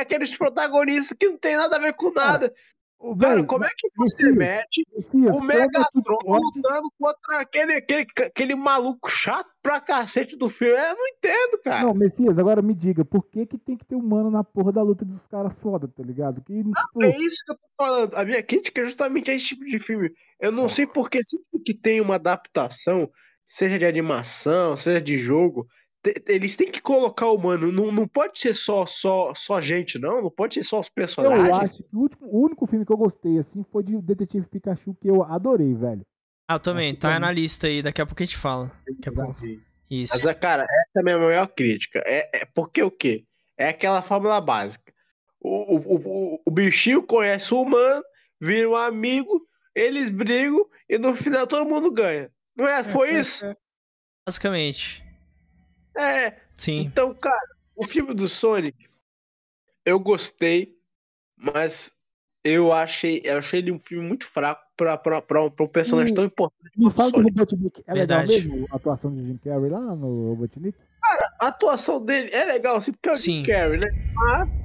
[0.00, 2.52] aqueles protagonistas que não tem nada a ver com nada.
[3.00, 7.40] Ô, Cara, velho, como é que você Messias, mete Messias, o é Megatron lutando contra
[7.40, 10.74] aquele, aquele, aquele maluco chato pra cacete do filme?
[10.74, 11.86] Eu não entendo, cara.
[11.86, 14.82] Não, Messias, agora me diga, por que que tem que ter humano na porra da
[14.82, 16.42] luta dos caras foda, tá ligado?
[16.42, 18.14] Que, tipo, É isso que eu tô falando.
[18.14, 20.12] A minha crítica é justamente esse tipo de filme.
[20.38, 23.10] Eu não sei porque sempre que tem uma adaptação,
[23.48, 25.66] seja de animação, seja de jogo,
[26.26, 27.70] eles têm que colocar o humano.
[27.70, 30.22] Não, não pode ser só, só, só gente, não.
[30.22, 31.70] Não pode ser só os eu personagens.
[31.70, 34.94] acho que o, último- o único filme que eu gostei, assim, foi de Detetive Pikachu,
[35.00, 36.04] que eu adorei, velho.
[36.48, 37.20] Ah, eu também, tá também.
[37.20, 38.72] na lista aí, daqui a pouco a gente fala.
[38.86, 39.40] Daqui a pouco.
[39.90, 40.24] Isso.
[40.24, 42.02] Mas, cara, essa é a minha maior crítica.
[42.06, 43.24] É, é porque o quê?
[43.56, 44.92] É aquela fórmula básica.
[45.40, 45.96] O, o,
[46.34, 48.02] o, o bichinho conhece o humano,
[48.40, 49.40] vira um amigo,
[49.74, 52.30] eles brigam e no final todo mundo ganha.
[52.56, 52.82] Não é?
[52.84, 53.44] Foi isso?
[54.26, 55.04] Basicamente.
[55.96, 56.36] É.
[56.54, 56.80] Sim.
[56.80, 57.38] Então, cara,
[57.74, 58.88] o filme do Sonic,
[59.84, 60.76] eu gostei,
[61.36, 61.90] mas
[62.44, 65.68] eu achei, eu achei ele um filme muito fraco pra, pra, pra, um- pra um
[65.68, 66.70] personagem E- tão importante.
[66.76, 67.22] Me quanto o fala do.
[67.22, 67.82] Robotnik.
[67.86, 68.28] É Verdade.
[68.32, 70.78] legal mesmo a atuação de Jim Carrey lá no Robotnik?
[71.40, 73.40] A atuação dele é legal, assim, porque é o Sim.
[73.40, 73.86] Jim Carrey, né?
[74.14, 74.64] Mas.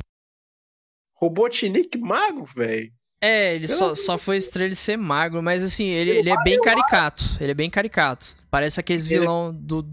[1.16, 2.92] Robotnik magro, velho.
[3.22, 6.60] É, ele só, só foi estrela de ser magro, mas assim, ele, ele é bem
[6.62, 7.24] caricato.
[7.42, 8.36] Ele é bem caricato.
[8.52, 9.90] Parece aqueles Ele- vilão do.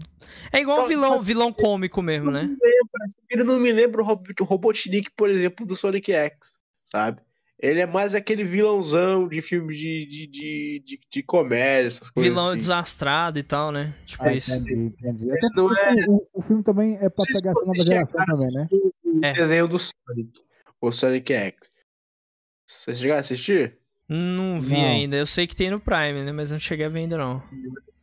[0.51, 2.49] É igual um Então, vilão, vilão cômico mesmo, né?
[3.29, 6.33] Ele não me lembra o Rob- o Robotnik, por exemplo, do Sonic X,
[6.85, 7.21] sabe?
[7.59, 12.29] Ele é mais aquele vilãozão de filme de, de, de, de, de comédia, essas coisas
[12.29, 12.57] Vilão assim.
[12.57, 13.93] desastrado e tal, né?
[14.05, 14.53] Tipo Ah, isso.
[14.55, 15.31] entendi, entendi.
[15.31, 18.25] Até porque é- o, o filme também é pra se pegar essa nova vocês geração
[18.25, 18.67] também, né?
[18.71, 19.33] O É.
[19.33, 20.41] desenho do Sonic,
[20.81, 21.55] o Sonic X.
[22.81, 23.77] Vocês chegaram a assistir?
[24.07, 24.85] Não vi Não.
[24.85, 25.15] ainda.
[25.15, 26.31] Eu sei que tem no Prime, né?
[26.31, 27.41] Mas não cheguei a ver ainda, não.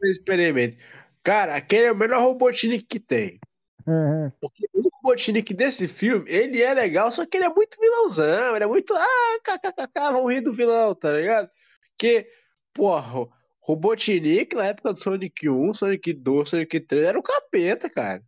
[0.03, 0.77] Experimento.
[1.23, 3.39] Cara, aquele é o melhor Robotnik que tem.
[3.87, 8.55] É, Porque o Robotnik desse filme, ele é legal, só que ele é muito vilãozão,
[8.55, 8.95] ele é muito.
[8.95, 11.51] Ah, kkkk, vamos rir do vilão, tá ligado?
[11.91, 12.27] Porque,
[12.73, 13.27] porra,
[13.61, 18.23] Robotnik na época do Sonic 1, Sonic 2, Sonic 3 era o capeta, cara.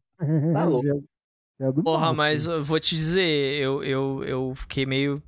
[0.53, 1.05] Tá louco.
[1.61, 5.23] É do Porra, mas eu vou te dizer, eu, eu, eu fiquei meio,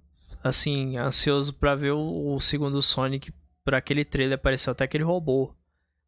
[0.44, 3.32] assim, ansioso pra ver o, o segundo Sonic.
[3.64, 5.56] Pra aquele trailer apareceu até aquele robô.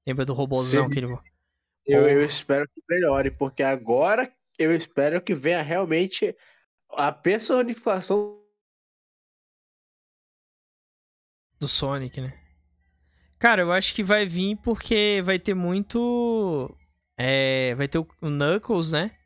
[0.06, 0.84] Lembra do robôzão?
[0.84, 1.06] Sim, Aquele...
[1.86, 6.36] Eu, eu espero que melhore, porque agora eu espero que venha realmente
[6.90, 8.42] a personificação.
[11.58, 12.38] Do Sonic, né?
[13.38, 16.76] Cara, eu acho que vai vir porque vai ter muito.
[17.16, 19.16] É, vai ter o Knuckles, né?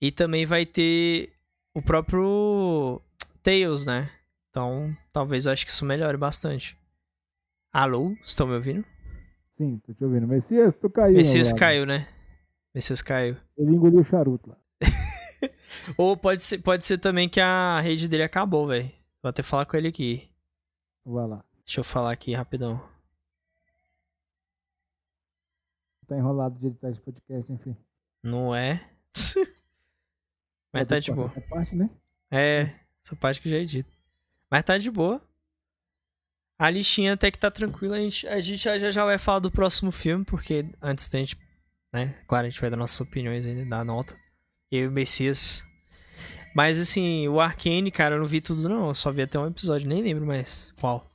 [0.00, 1.32] E também vai ter
[1.72, 3.00] o próprio
[3.42, 4.10] Tails, né?
[4.52, 6.78] Então, talvez eu acho que isso melhore bastante.
[7.72, 8.14] Alô?
[8.22, 8.84] Estão me ouvindo?
[9.56, 10.28] Sim, tô te ouvindo.
[10.28, 11.16] Messias, tu caiu.
[11.16, 12.06] Messias caiu, né?
[12.74, 13.34] Messias caiu.
[13.56, 14.58] Ele engoliu o charuto lá.
[15.96, 18.92] Ou pode ser, pode ser também que a rede dele acabou, velho.
[19.22, 20.30] Vou até falar com ele aqui.
[21.02, 21.42] Vai lá.
[21.64, 22.78] Deixa eu falar aqui rapidão.
[26.06, 27.74] Tá enrolado de editar esse podcast, enfim.
[28.22, 28.86] Não é?
[30.74, 31.26] Mas tá de boa.
[31.26, 31.88] Essa parte, né?
[32.30, 33.91] É, essa parte que já dita.
[34.52, 35.18] Mas tá de boa.
[36.58, 37.96] A listinha até que tá tranquila.
[37.96, 41.38] A gente, a gente já, já vai falar do próximo filme, porque antes da gente.
[41.90, 42.14] Né?
[42.28, 44.14] Claro, a gente vai dar nossas opiniões ainda, dar nota.
[44.70, 45.66] Eu e o Messias.
[46.54, 48.88] Mas assim, o Arcane, cara, eu não vi tudo não.
[48.88, 51.10] Eu só vi até um episódio, nem lembro mais qual.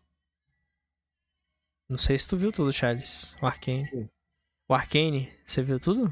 [1.87, 3.37] Não sei se tu viu tudo, Charles.
[3.39, 3.87] O Arcane.
[3.87, 4.09] Sim.
[4.67, 6.11] O Arcane, você viu tudo?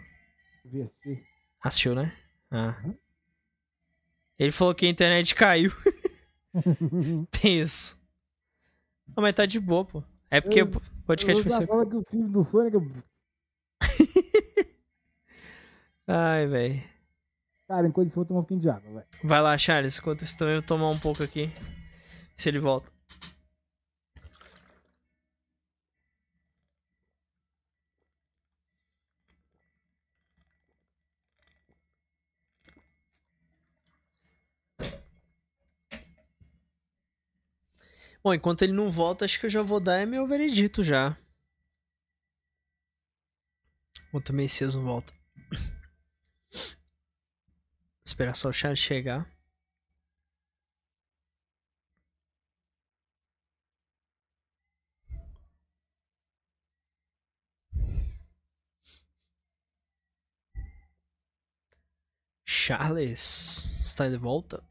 [0.64, 1.28] Vi assistir.
[1.60, 2.16] Assistiu, né?
[2.52, 2.80] Ah.
[2.84, 2.96] Uhum.
[4.38, 5.72] Ele falou que a internet caiu.
[7.32, 8.00] Tem isso.
[9.16, 10.04] Não, mas tá de boa, pô.
[10.32, 12.76] É porque Eu- o podcast falo que o filme do Sonic.
[12.76, 12.92] eu-
[16.08, 16.84] Ai, velho.
[17.68, 19.04] Cara, enquanto isso, eu vou tomar um pouquinho de água, vai.
[19.24, 19.98] Vai lá, Charles.
[19.98, 21.52] Enquanto isso também eu vou tomar um pouco aqui.
[22.36, 22.92] Se ele volta.
[38.26, 41.16] Bom, enquanto ele não volta, acho que eu já vou dar meu veredito já.
[44.08, 45.14] Enquanto o Messias não volta.
[48.04, 49.30] Esperar só o Charles chegar.
[62.44, 64.64] Charles está de volta?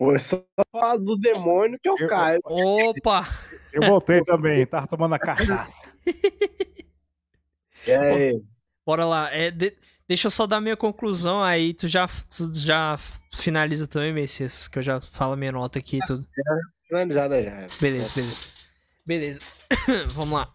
[0.00, 2.40] Foi só falar do demônio que eu, Eu- caio.
[2.42, 3.28] Opa!
[3.70, 5.70] Eu voltei também, tava tomando a cachaça.
[7.86, 8.42] E aí?
[8.86, 9.30] Bora lá.
[9.30, 9.76] É, de-
[10.08, 11.74] Deixa eu só dar minha conclusão aí.
[11.74, 12.96] Tu já, tu já
[13.32, 16.26] finaliza também, Messias, que eu já falo minha nota aqui e tudo.
[16.88, 17.58] Finalizada já.
[17.78, 18.40] Beleza, beleza.
[19.06, 19.40] Beleza.
[20.12, 20.50] Vamos lá.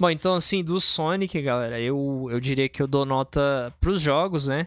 [0.00, 4.48] Bom, então assim, do Sonic, galera, eu, eu diria que eu dou nota pros jogos,
[4.48, 4.66] né?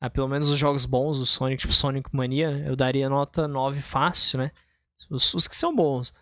[0.00, 3.80] Ah, pelo menos os jogos bons do Sonic, tipo Sonic Mania, eu daria nota 9
[3.80, 4.50] fácil, né?
[5.10, 6.14] Os, os que são bons.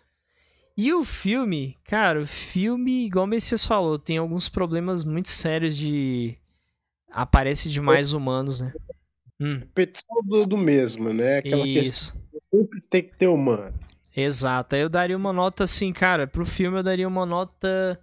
[0.75, 5.75] E o filme, cara, o filme, igual o Messias falou, tem alguns problemas muito sérios
[5.75, 6.37] de.
[7.09, 8.73] Aparece demais humanos, né?
[9.39, 11.37] Hum, Repetição do, do mesmo, né?
[11.37, 12.13] Aquela questão isso.
[12.31, 13.73] que sempre tem que ter humano.
[14.15, 14.75] Exato.
[14.75, 17.99] Aí eu daria uma nota assim, cara, pro filme eu daria uma nota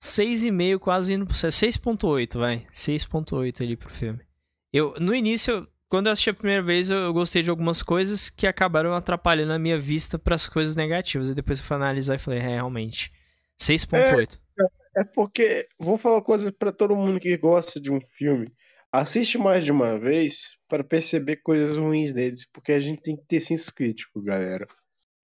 [0.00, 2.66] 6,5, quase indo pro 6.8, vai.
[2.72, 4.20] 6.8 ali pro filme.
[4.72, 8.30] Eu, no início, quando eu assisti a primeira vez, eu, eu gostei de algumas coisas
[8.30, 11.30] que acabaram atrapalhando a minha vista pras coisas negativas.
[11.30, 13.12] E depois eu fui analisar e falei, é, realmente.
[13.60, 14.40] 6.8.
[14.96, 18.52] É porque, vou falar uma coisa pra todo mundo que gosta de um filme.
[18.90, 23.24] Assiste mais de uma vez para perceber coisas ruins deles, porque a gente tem que
[23.26, 24.66] ter senso crítico, galera.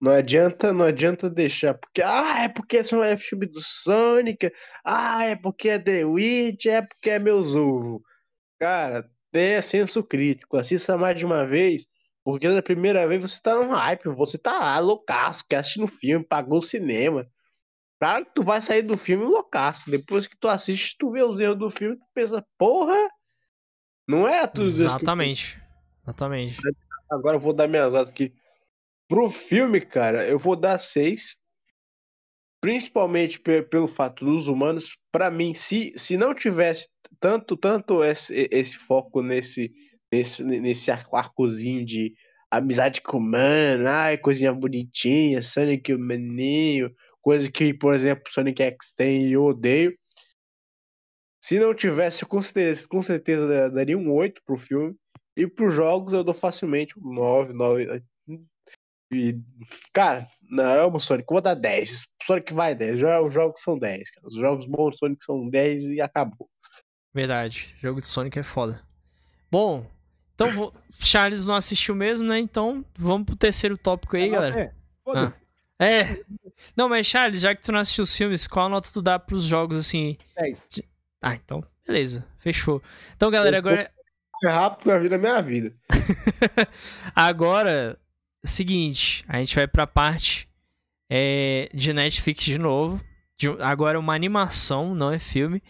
[0.01, 4.51] Não adianta, não adianta deixar, porque ah, é porque são é filme do Sonic,
[4.85, 8.01] ah, é porque é The Witch, é porque é meus ovos.
[8.59, 11.87] Cara, tenha senso crítico, assista mais de uma vez,
[12.23, 15.87] porque na primeira vez você tá no hype, você tá lá loucaço, quer assistir no
[15.87, 17.27] filme, pagou o cinema.
[17.99, 19.91] Claro que tu vai sair do filme loucaço.
[19.91, 23.09] Depois que tu assiste, tu vê os erros do filme, tu pensa, porra,
[24.07, 25.61] não é tudo que Exatamente.
[26.03, 26.57] Exatamente.
[27.11, 28.33] Agora eu vou dar minhas notas aqui.
[29.07, 31.35] Pro filme, cara, eu vou dar seis.
[32.61, 34.97] Principalmente pe- pelo fato dos humanos.
[35.11, 36.87] Pra mim, se, se não tivesse
[37.19, 39.71] tanto tanto esse, esse foco nesse,
[40.11, 42.13] nesse, nesse ar- arcozinho de
[42.51, 46.91] amizade com o humano, ai, coisinha bonitinha, Sonic o maninho,
[47.21, 49.93] coisa que, por exemplo, Sonic X tem e eu odeio.
[51.41, 54.95] Se não tivesse, com certeza, com certeza da- daria um 8 pro filme.
[55.37, 58.03] E pros jogos eu dou facilmente um 9, 9.
[59.11, 59.39] E,
[59.91, 62.07] cara, não, é o Sonic, vou dar 10.
[62.23, 62.99] Sonic vai 10.
[62.99, 64.27] Já, os jogos são 10, cara.
[64.27, 66.49] Os jogos bons do Sonic são 10 e acabou.
[67.13, 67.75] Verdade.
[67.79, 68.81] Jogo de Sonic é foda.
[69.51, 69.85] Bom,
[70.35, 70.73] então vou...
[70.99, 72.39] Charles não assistiu mesmo, né?
[72.39, 74.59] Então vamos pro terceiro tópico aí, galera.
[74.59, 75.39] É, foda-se.
[75.79, 76.21] É.
[76.75, 79.45] Não, mas Charles, já que tu não assistiu os filmes, qual nota tu dá pros
[79.45, 80.17] jogos assim?
[80.35, 80.81] 10.
[81.21, 82.25] Ah, então, beleza.
[82.37, 82.81] Fechou.
[83.15, 83.91] Então, galera, Eu agora.
[84.43, 85.73] É rápido que a vida é minha vida.
[87.13, 87.99] Agora,
[88.47, 90.47] seguinte, a gente vai pra parte
[91.09, 93.03] é, de Netflix de novo.
[93.37, 95.61] De- agora é uma animação, não é filme,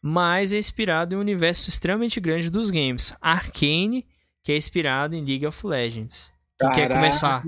[0.00, 3.14] mas é inspirado em um universo extremamente grande dos games.
[3.20, 4.06] Arcane,
[4.42, 6.32] que é inspirado em League of Legends.
[6.58, 6.94] Quem quer Caraca.
[7.00, 7.44] começar?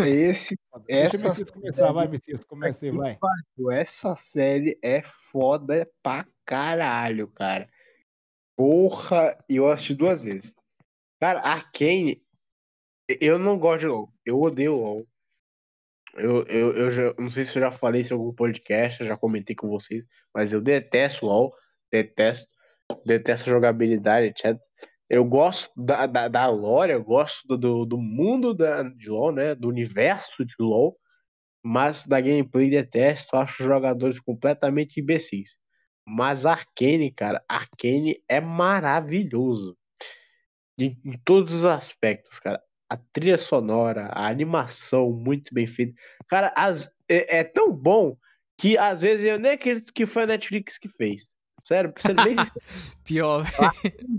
[0.00, 0.56] Esse,
[0.88, 3.18] Essa começar, vai, Messias, comece aí, vai.
[3.72, 7.68] essa série é foda pra caralho, cara.
[8.56, 10.54] Porra, e eu assisti duas vezes.
[11.20, 12.22] Cara, Arcane,
[13.20, 14.12] eu não gosto de LoL.
[14.24, 15.06] Eu odeio LoL.
[16.14, 19.16] Eu, eu, eu já, não sei se eu já falei isso em algum podcast, já
[19.16, 21.52] comentei com vocês, mas eu detesto LOL,
[21.90, 22.48] detesto,
[23.04, 24.56] detesto jogabilidade, etc.
[25.08, 29.32] Eu gosto da, da, da lore, eu gosto do, do, do mundo da, de LoL,
[29.32, 29.54] né?
[29.54, 30.96] Do universo de LoL,
[31.62, 35.56] mas da gameplay detesto, acho os jogadores completamente imbecis.
[36.06, 39.76] Mas Arcane, cara, Arcane é maravilhoso.
[40.78, 42.60] Em todos os aspectos, cara.
[42.88, 45.94] A trilha sonora, a animação muito bem feita.
[46.28, 48.16] Cara, as, é, é tão bom
[48.58, 51.34] que às vezes eu nem acredito que foi a Netflix que fez.
[51.62, 52.96] Sério, sendo bem sincero.
[53.04, 53.72] Pior, velho.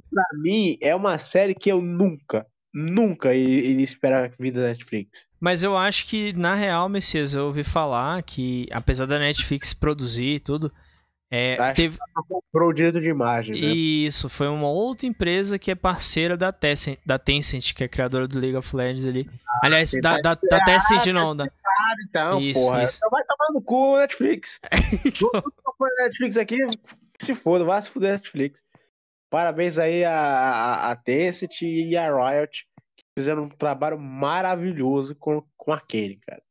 [0.10, 5.28] pra mim, é uma série que eu nunca, nunca iria esperar vir da Netflix.
[5.40, 10.36] Mas eu acho que, na real, Messias, eu ouvi falar que, apesar da Netflix produzir
[10.36, 10.72] e tudo,
[11.32, 11.98] é, Acho teve...
[12.28, 13.68] Comprou o direito de imagem, né?
[13.68, 18.28] Isso, foi uma outra empresa que é parceira da Tencent, da Tencent que é criadora
[18.28, 19.30] do League of Legends ali.
[19.62, 21.46] Aliás, você da, tá da, da Tencent não, da...
[21.46, 22.84] Ah, então, Isso, porra.
[22.84, 22.98] isso.
[22.98, 24.60] Então vai tomar no cu, Netflix.
[25.06, 26.58] Então, que for Netflix aqui,
[27.20, 28.64] se foda, vai se fuder Netflix.
[29.30, 32.66] Parabéns aí a, a, a Tencent e a Riot,
[32.96, 36.42] que fizeram um trabalho maravilhoso com, com Arcane, cara.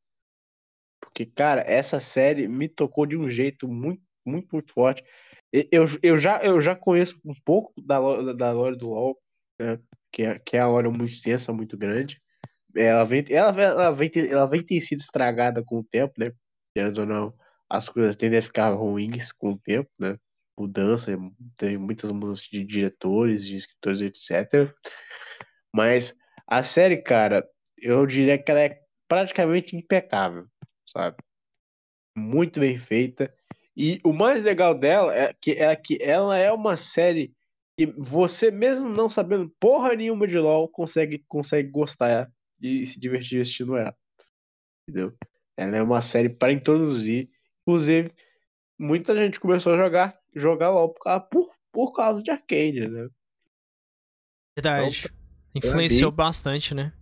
[1.00, 5.04] Porque, cara, essa série me tocou de um jeito muito, muito, muito forte.
[5.70, 7.98] Eu, eu, já, eu já conheço um pouco da,
[8.32, 9.18] da lore do LoL,
[9.60, 9.78] né?
[10.12, 12.20] Que é, que é a lore muito extensa, muito grande.
[12.76, 16.32] Ela vem, ela, ela, vem, ela vem ter sido estragada com o tempo, né?
[16.74, 17.34] Querendo ou não,
[17.70, 20.18] as coisas tendem a ficar ruins com o tempo, né?
[20.58, 21.16] Mudança,
[21.56, 24.72] tem muitas mudanças de diretores, de escritores, etc.
[25.72, 26.14] Mas
[26.46, 27.44] a série, cara,
[27.78, 30.46] eu diria que ela é praticamente impecável,
[30.86, 31.16] sabe?
[32.16, 33.34] Muito bem feita.
[33.76, 37.34] E o mais legal dela é que, é que ela é uma série
[37.76, 43.40] que você, mesmo não sabendo porra nenhuma de LoL, consegue, consegue gostar e se divertir
[43.40, 43.96] assistindo ela.
[44.88, 45.12] Entendeu?
[45.56, 47.28] Ela é uma série para introduzir.
[47.62, 48.12] Inclusive,
[48.78, 53.08] muita gente começou a jogar, jogar LoL por causa, por, por causa de Arcane, né?
[54.56, 55.08] Verdade.
[55.52, 56.92] Influenciou bastante, né?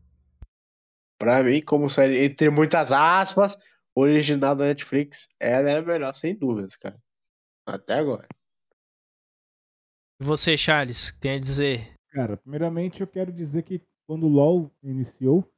[1.19, 3.59] Pra mim, como série, entre muitas aspas,
[3.95, 6.99] original da Netflix, ela é a melhor, sem dúvidas, cara.
[7.67, 8.27] Até agora.
[10.21, 11.95] E você, Charles, o que tem a dizer?
[12.11, 15.49] Cara, primeiramente eu quero dizer que quando o LoL iniciou,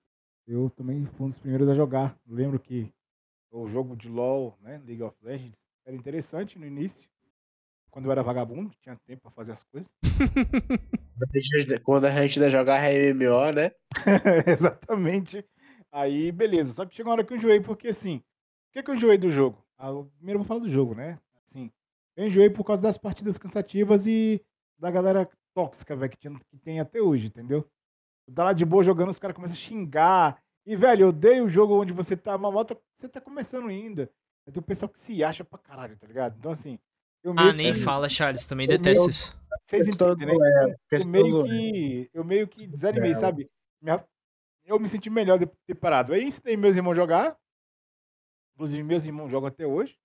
[0.46, 2.16] eu também fui um dos primeiros a jogar.
[2.26, 2.92] Lembro que
[3.50, 5.56] o jogo de LoL, né, League of Legends,
[5.86, 7.08] era interessante no início.
[7.90, 9.88] Quando eu era vagabundo, tinha tempo pra fazer as coisas.
[11.84, 13.70] Quando a gente ainda jogar MMO, né?
[14.46, 15.44] Exatamente.
[15.94, 16.72] Aí, beleza.
[16.72, 18.22] Só que chegou uma hora que eu enjoei, porque assim, o
[18.72, 19.64] que, que eu enjoei do jogo?
[19.78, 21.20] Ah, eu- primeiro eu vou falar do jogo, né?
[21.46, 21.70] Assim,
[22.16, 24.44] eu enjoei por causa das partidas cansativas e
[24.76, 27.64] da galera tóxica, velho, que, que tem até hoje, entendeu?
[28.34, 30.42] Tá lá de boa jogando, os caras começam a xingar.
[30.66, 34.10] E, velho, eu odeio o jogo onde você tá, mas tá- você tá começando ainda.
[34.46, 36.36] Aí tem o pessoal que se acha pra caralho, tá ligado?
[36.38, 36.78] Então, assim.
[37.22, 39.38] Eu Ah, meio nem que- fala, Charles, também detesto isso.
[39.66, 40.60] Vocês entendem, do né?
[40.62, 43.20] elo, Eu meio do que, eu meio que desanimei, Elo.
[43.20, 43.46] sabe?
[43.80, 44.04] Minha-
[44.66, 46.12] eu me senti melhor de ter parado.
[46.12, 47.36] Aí ensinei meus irmãos a jogar.
[48.54, 49.96] Inclusive, meus irmãos jogam até hoje.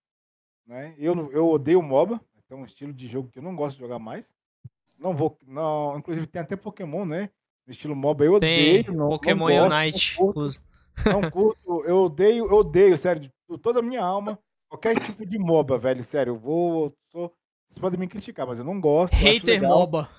[0.66, 0.96] Né?
[0.98, 2.20] Eu, eu odeio MOBA.
[2.50, 4.28] É um estilo de jogo que eu não gosto de jogar mais.
[4.98, 5.38] Não vou.
[5.46, 7.30] Não, inclusive, tem até Pokémon, né?
[7.68, 8.26] No estilo MOBA.
[8.26, 8.94] Eu Tem odeio.
[8.98, 10.18] Não, Pokémon não gosto, Unite.
[10.20, 10.52] Não curto,
[11.06, 14.40] não curto, eu odeio, eu odeio, sério, de to- toda a minha alma.
[14.68, 16.32] Qualquer tipo de MOBA, velho, sério.
[16.32, 16.86] Eu vou.
[16.88, 17.34] eu sou-
[17.70, 19.14] vocês podem me criticar, mas eu não gosto.
[19.14, 20.10] Hater MOBA.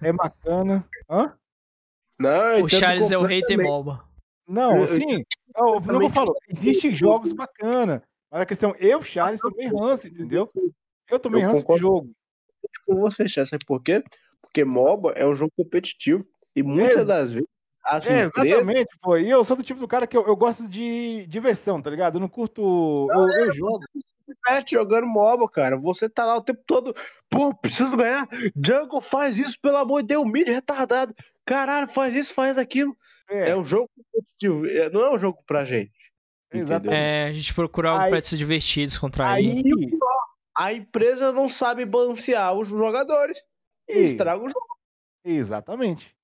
[0.00, 0.88] É bacana.
[1.08, 1.36] Hã?
[2.20, 3.66] Não, eu O Charles é o hater completamente.
[3.68, 4.04] MOBA.
[4.46, 5.22] Não, Eu- eu assim, eu,
[5.56, 10.48] não eu completamente falo, existem jogos bacana, mas a questão, eu, Charles, tomei ranço, entendeu?
[11.10, 11.82] Eu tomei Eu ranço de concordo.
[11.82, 12.10] jogo.
[12.86, 14.02] com você, Chá, sabe por quê?
[14.42, 16.24] Porque MOBA é um jogo competitivo.
[16.54, 17.48] E muitas Exa- das vezes
[17.84, 18.52] as É, empresas.
[18.52, 19.16] exatamente, pô.
[19.16, 22.16] E eu sou do tipo do cara que eu, eu gosto de diversão, tá ligado?
[22.16, 22.60] Eu não curto.
[23.08, 23.78] Eu, eu jogo.
[24.30, 25.76] Você não se diverte jogando MOBA, cara.
[25.78, 26.94] Você tá lá o tempo todo.
[27.28, 28.28] Pô, preciso ganhar.
[28.56, 31.14] Jungle faz isso, pelo amor de Deus, mid retardado.
[31.44, 32.96] Caralho, faz isso, faz aquilo.
[33.28, 34.66] É, É, um jogo competitivo.
[34.66, 35.92] é- Não é um jogo pra gente.
[36.52, 36.94] exatamente.
[37.00, 39.32] É, a gente procura algo Aí- pra se divertir, descontrair.
[39.48, 39.62] Aí,
[40.56, 43.38] A empresa não sabe balancear os jogadores.
[43.88, 44.04] E Ei.
[44.06, 44.66] estraga o jogo.
[45.24, 46.14] exatamente.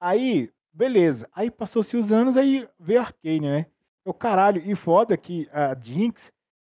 [0.00, 1.28] Aí, beleza.
[1.34, 3.66] Aí passou-se os anos, aí veio Arcane, né?
[4.04, 6.32] Eu, caralho, e foda que a Jinx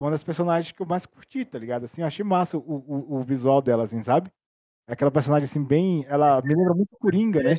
[0.04, 1.84] uma das personagens que eu mais curti, tá ligado?
[1.84, 4.30] Assim, eu achei massa o, o, o visual dela, assim, sabe?
[4.86, 6.04] É aquela personagem, assim, bem.
[6.08, 7.54] Ela me lembra muito Coringa, né?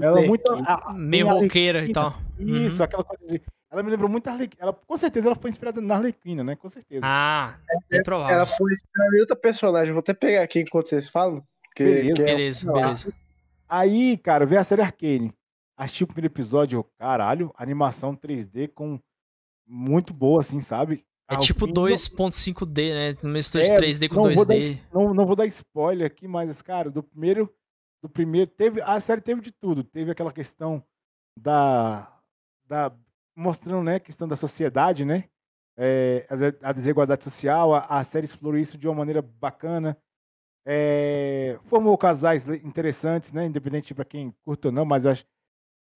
[0.00, 0.50] Ela é muito.
[0.66, 2.14] a- Meio roqueira e tal.
[2.38, 2.56] Uhum.
[2.66, 3.42] Isso, aquela coisa de.
[3.70, 4.62] Ela me lembrou muito a Arlequina.
[4.62, 6.56] Ela, com certeza ela foi inspirada na Arlequina, né?
[6.56, 7.00] Com certeza.
[7.04, 7.56] Ah,
[7.90, 8.34] é provável.
[8.36, 9.92] Ela foi inspirada em outra personagem.
[9.92, 11.42] Vou até pegar aqui enquanto vocês falam.
[11.74, 12.14] Que, Beleza.
[12.14, 13.12] que é- Beleza, beleza.
[13.68, 15.32] Aí, cara, veio a série Arcane.
[15.76, 18.98] Assisti o primeiro episódio, caralho, animação 3D com
[19.66, 21.04] muito boa, assim, sabe?
[21.34, 23.16] É tipo fim, 2.5D, né?
[23.22, 24.78] No mistura de É, 3D com não vou, dar, 2D.
[24.92, 27.52] não, não vou dar spoiler aqui, mas, cara, do primeiro.
[28.02, 28.50] Do primeiro.
[28.50, 29.84] Teve, a série teve de tudo.
[29.84, 30.82] Teve aquela questão
[31.38, 32.12] da.
[32.66, 32.92] da
[33.34, 35.24] mostrando, né, a questão da sociedade, né?
[35.76, 36.26] É,
[36.62, 37.74] a, a desigualdade social.
[37.74, 39.96] A, a série explorou isso de uma maneira bacana.
[40.66, 43.46] É, formou casais interessantes, né?
[43.46, 45.24] Independente para quem curta ou não, mas acho.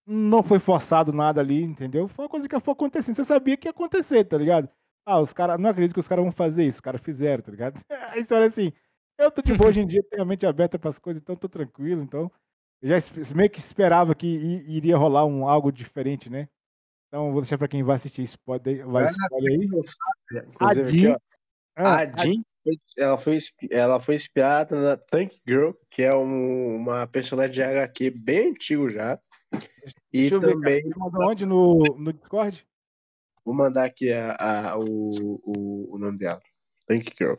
[0.09, 2.07] Não foi forçado nada ali, entendeu?
[2.07, 3.17] Foi uma coisa que foi acontecendo.
[3.17, 4.69] Você sabia que ia acontecer, tá ligado?
[5.07, 5.59] Ah, os caras.
[5.61, 6.79] Não acredito que os caras vão fazer isso.
[6.79, 7.81] Os caras fizeram, tá ligado?
[8.13, 8.73] Aí você olha assim.
[9.17, 11.35] Eu tô de boa hoje em dia, tenho a mente aberta para as coisas, então
[11.37, 12.03] tô tranquilo.
[12.03, 12.31] Então,
[12.83, 16.49] eu já meio que esperava que iria rolar um algo diferente, né?
[17.09, 19.69] Então, vou deixar para quem vai assistir spoiler, vai Ah, spoiler aí.
[19.85, 21.13] Sabe, A Jean.
[21.15, 21.23] aqui,
[21.77, 23.39] Ah, a Jean, foi- ela foi,
[23.71, 28.91] ela foi inspirada na Tank Girl, que é um- uma personagem de HQ bem antigo
[28.91, 29.19] já.
[30.13, 30.77] E deixa eu ver, cara.
[30.77, 31.47] também, Você mandou onde?
[31.47, 32.67] No, no Discord?
[33.47, 34.83] Vou mandar aqui a, a- o,
[35.45, 36.43] o, o nome dela.
[36.87, 37.37] Tank Girl.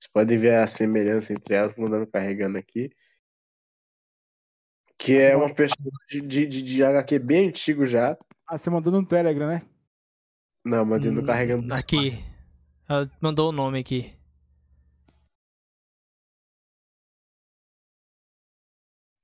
[0.00, 2.90] Vocês podem ver a semelhança entre elas, vou mandando carregando aqui.
[4.98, 8.16] Que é uma personagem de, de, de HQ bem antigo já.
[8.46, 9.62] Ah, você mandou no Telegram, né?
[10.64, 11.74] Não, mandando Hum, carregando.
[11.74, 12.12] Aqui.
[12.88, 14.14] Ela mandou o nome aqui.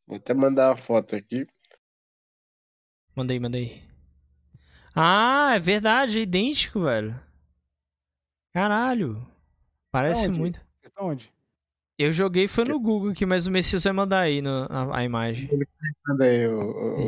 [0.06, 1.46] Vou até mandar uma foto aqui.
[3.14, 3.87] Mandei, mandei.
[4.94, 7.14] Ah, é verdade, é idêntico, velho.
[8.52, 9.26] Caralho.
[9.90, 10.40] Parece Aonde?
[10.40, 10.56] muito.
[10.58, 11.32] Vocês estão onde?
[11.98, 15.04] Eu joguei foi no Google aqui, mas o Messias vai mandar aí no, a, a
[15.04, 15.48] imagem.
[16.06, 16.60] Manda aí, o,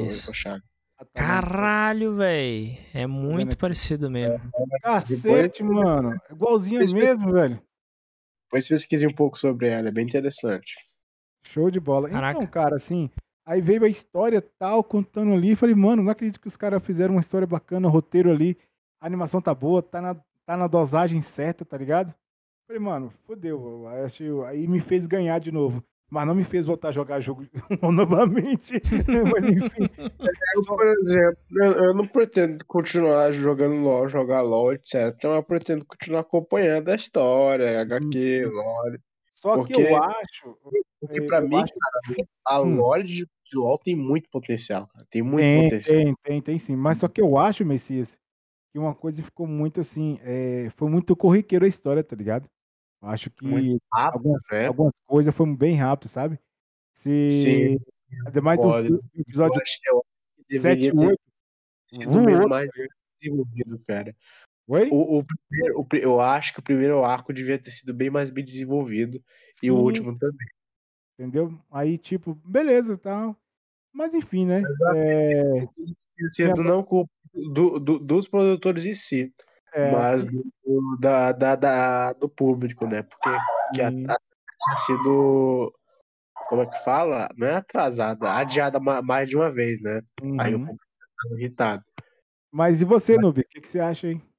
[0.03, 0.31] o, Isso.
[0.31, 0.65] o Chaves.
[0.99, 2.77] Ah, tá, Caralho, velho.
[2.93, 3.57] É muito aqui.
[3.57, 4.41] parecido mesmo.
[4.83, 6.21] Cacete, mano.
[6.31, 7.63] Igualzinho Depois- mesmo, velho.
[8.47, 10.75] Depois pesquise um pouco sobre ela, é bem interessante.
[11.45, 12.11] Show de bola.
[12.11, 12.39] Caraca.
[12.41, 13.09] Então, cara, assim,
[13.45, 15.57] aí veio a história tal, contando ali.
[15.57, 18.57] Falei, mano, não acredito que os caras fizeram uma história bacana, roteiro ali.
[19.01, 20.15] A animação tá boa, tá na,
[20.47, 22.15] tá na dosagem certa, tá ligado?
[22.67, 23.87] Falei, mano, fodeu.
[24.47, 25.83] Aí, me fez ganhar de novo.
[26.11, 27.47] Mas não me fez voltar a jogar jogo
[27.83, 28.81] novamente.
[29.33, 29.89] Mas enfim.
[30.57, 31.39] Eu, por exemplo,
[31.85, 35.15] eu, não pretendo continuar jogando LOL, jogar LOL, etc.
[35.17, 38.45] Então eu pretendo continuar acompanhando a história, HQ, sim.
[38.45, 38.99] LOL.
[39.41, 40.57] Só Porque- que eu acho.
[41.01, 42.77] Porque é, pra mim, acho cara, a Hum.
[42.77, 45.07] LOL de, LOL tem muito potencial, cara.
[45.11, 45.97] Tem muito Tem, potencial.
[45.97, 46.77] tem, tem, tem sim.
[46.77, 48.19] Mas só que eu acho, Messias,
[48.71, 50.19] que uma coisa ficou muito assim.
[50.23, 52.47] é, foi muito corriqueiro a história, tá ligado?
[53.03, 53.47] Acho que
[53.91, 54.67] rápido, algumas, né?
[54.67, 56.39] algumas coisas foram bem rápido, sabe?
[56.95, 57.79] Se, Sim,
[58.27, 58.89] Ademais do, pode.
[58.89, 60.05] do episódio eu acho que eu
[60.61, 61.21] 7 deveria e ter 8.
[62.37, 62.71] sido mais
[63.19, 64.15] desenvolvido, cara.
[64.71, 64.89] Oi?
[64.93, 68.31] O, o primeiro, o eu acho que o primeiro arco devia ter sido bem mais
[68.31, 69.21] bem desenvolvido
[69.61, 70.47] e o Sim, último também.
[71.19, 71.59] Entendeu?
[71.73, 73.37] Aí, tipo, beleza tal.
[73.93, 74.63] Mas enfim, né?
[74.95, 75.67] É,
[76.31, 77.11] Sendo não culpa
[77.53, 79.35] do, do- dos produtores em si,
[79.75, 83.03] é, mas do, do- da, da, da- do público, né?
[83.03, 83.29] Porque
[83.75, 84.05] que a, Sim.
[84.05, 85.75] tinha sido,
[86.49, 87.29] como é que fala?
[87.37, 90.01] Não é atrasada, adiada ma- mais de uma vez, né?
[90.39, 90.67] Aí o uhum.
[90.67, 90.87] público
[91.25, 91.85] tava irritado.
[92.53, 93.41] Mas e você, Nubi?
[93.41, 94.30] O que, que você acha aí?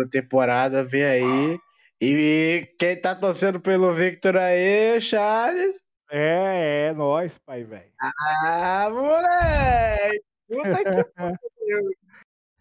[0.00, 1.58] A temporada vem aí.
[2.00, 5.76] E quem tá torcendo pelo Victor aí, Charles?
[6.10, 7.90] É, é, nós, pai, velho.
[8.00, 10.20] Ah, moleque!
[10.48, 11.38] Puta que pariu.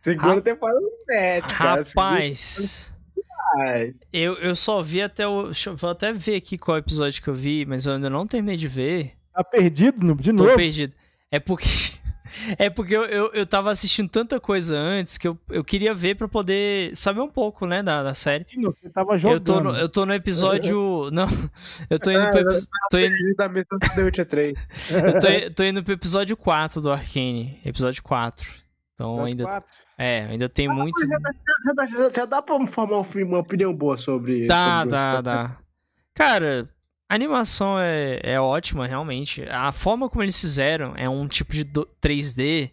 [0.01, 1.83] Segunda Ra- temporada do Pet, cara.
[1.83, 2.93] Rapaz,
[4.13, 5.51] eu, eu só vi até o.
[5.65, 8.57] Eu vou até ver aqui qual episódio que eu vi, mas eu ainda não terminei
[8.57, 9.13] de ver.
[9.33, 10.15] Tá perdido?
[10.15, 10.55] De Tô novo?
[10.55, 10.93] perdido.
[11.29, 11.65] É porque.
[12.57, 16.15] É porque eu, eu, eu tava assistindo tanta coisa antes que eu, eu queria ver
[16.15, 18.45] pra poder saber um pouco, né, da, da série.
[18.61, 19.35] Você tava jogando.
[19.37, 21.09] Eu tô, no, eu tô no episódio.
[21.11, 21.27] Não,
[21.89, 22.59] eu tô indo Ah, pro, eu epi-
[22.89, 24.53] tô indo, Ele missão do The Witcher 3.
[24.91, 27.59] eu tô, tô indo pro episódio 4 do Arcane.
[27.65, 28.49] Episódio 4.
[28.93, 29.43] Então Episódio ainda.
[29.45, 29.73] quatro.
[29.97, 30.99] É, ainda tem muito.
[31.05, 31.17] Já,
[31.75, 34.47] dá- já, já dá pra formar um uma opinião boa sobre.
[34.47, 35.57] Dá, sobre dá, dá.
[36.15, 36.67] Cara,
[37.11, 39.43] a animação é, é ótima, realmente.
[39.49, 42.71] A forma como eles fizeram é um tipo de do- 3D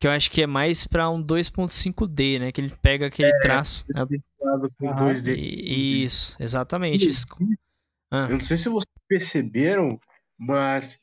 [0.00, 2.52] que eu acho que é mais pra um 2.5D, né?
[2.52, 3.86] Que ele pega aquele traço.
[3.88, 4.06] né?
[4.08, 5.12] Misturado com Aham.
[5.14, 5.34] 2D.
[5.34, 7.08] E- Isso, exatamente.
[7.08, 7.26] Isso.
[8.10, 9.98] Ah, Eu não sei se vocês perceberam,
[10.38, 10.98] mas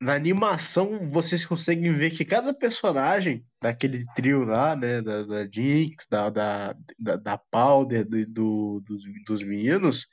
[0.00, 6.06] na animação vocês conseguem ver que cada personagem daquele trio lá, né, da, da Jinx,
[6.10, 10.06] da, da, da, da Powder, do, do- dos, dos meninos,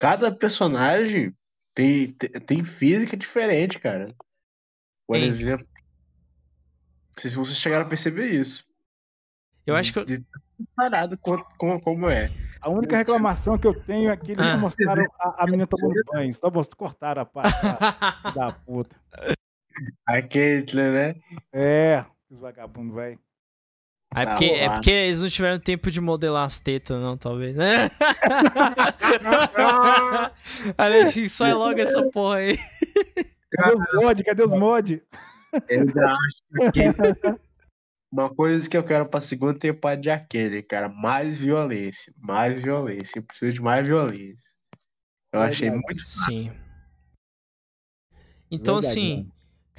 [0.00, 1.32] cada personagem
[1.72, 4.06] tem, tem, física diferente, cara.
[5.06, 8.64] Por exemplo, não sei se vocês chegaram a perceber isso.
[9.66, 12.30] eu acho que eu, De tão separado como, é.
[12.60, 14.56] A única reclamação que eu tenho é que eles Ah.
[14.56, 16.34] mostraram a, a menina tomando banho.
[16.34, 18.96] Só cortaram a parte da- da puta.
[20.06, 21.14] A Caitlyn, né?
[21.52, 23.18] É, os vagabundos, velho.
[24.14, 27.54] É porque, é porque eles não tiveram tempo de modelar as tetas, não, talvez.
[30.76, 32.58] Alex, só é logo essa porra aí.
[33.50, 34.24] Cadê os mod?
[34.24, 35.00] Cadê os mod?
[38.12, 42.12] Uma coisa que eu quero pra segunda temporada de aquele, cara, mais violência.
[42.18, 43.20] Mais violência.
[43.20, 44.50] Eu preciso de mais violência.
[45.32, 45.94] Eu achei muito.
[45.94, 46.50] Sim.
[48.50, 49.28] Então, Verdade, assim, né?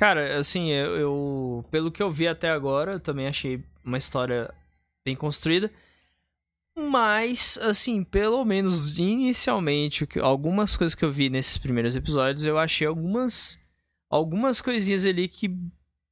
[0.02, 4.52] Cara, assim, eu, eu, Pelo que eu vi até agora, eu também achei uma história
[5.06, 5.72] bem construída.
[6.76, 12.88] Mas, assim, pelo menos inicialmente, algumas coisas que eu vi nesses primeiros episódios, eu achei
[12.88, 13.62] algumas.
[14.10, 15.48] Algumas coisinhas ali que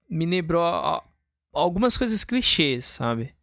[0.08, 0.64] me lembrou
[1.52, 3.34] algumas coisas clichês, sabe?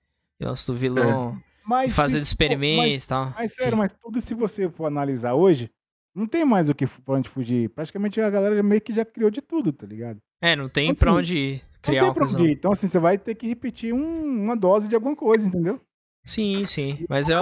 [0.41, 1.43] Nossa, do vilão
[1.83, 1.89] é.
[1.91, 3.35] fazendo experimentos e tal.
[3.37, 5.71] Mas sério, mas tudo se você for analisar hoje,
[6.17, 7.69] não tem mais o que pra onde fugir.
[7.69, 10.19] Praticamente a galera meio que já criou de tudo, tá ligado?
[10.41, 11.62] É, não tem então, pra assim, onde ir.
[11.83, 12.53] Criar não tem pra onde ir.
[12.53, 15.79] Então, assim, você vai ter que repetir um, uma dose de alguma coisa, entendeu?
[16.25, 17.05] Sim, sim.
[17.09, 17.39] Mas é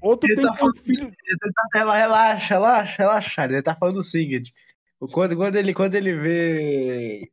[0.00, 1.12] Outro ele tem tá falando, filho...
[1.54, 3.44] Tá, relaxa, relaxa, relaxa.
[3.44, 4.52] Ele tá falando o seguinte.
[5.12, 7.30] Quando, quando, ele, quando ele vê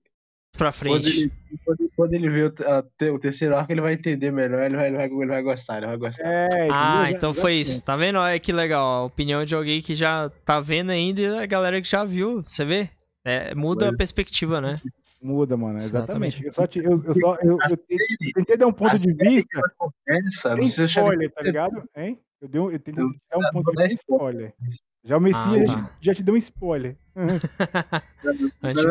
[0.57, 1.31] pra frente.
[1.63, 4.75] Quando ele, quando, ele vê o, a, o, terceiro arco, ele vai entender melhor, ele
[4.75, 6.23] vai, ele vai, ele vai gostar, ele vai gostar.
[6.25, 7.83] É, ah, então foi isso.
[7.83, 8.19] Tá vendo?
[8.19, 8.87] Olha que legal.
[8.87, 12.43] A opinião de alguém que já tá vendo ainda e a galera que já viu.
[12.43, 12.89] Você vê?
[13.23, 13.95] É, muda pois.
[13.95, 14.81] a perspectiva, né?
[15.21, 16.41] Muda, mano, exatamente.
[16.41, 16.45] exatamente.
[16.45, 19.59] Eu só, te, eu, eu, só eu, eu, tentei dar um ponto de vista.
[20.07, 21.83] Essa, não sei spoiler, tá ligado?
[21.95, 22.19] Hein?
[22.41, 24.53] Eu, dei um, eu tentei dar um ponto de vista spoiler.
[25.03, 25.97] Já o Messias ah, tá.
[25.99, 26.95] já te deu um spoiler.
[28.63, 28.83] Antes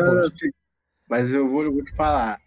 [1.09, 2.39] mas eu vou, eu vou te falar.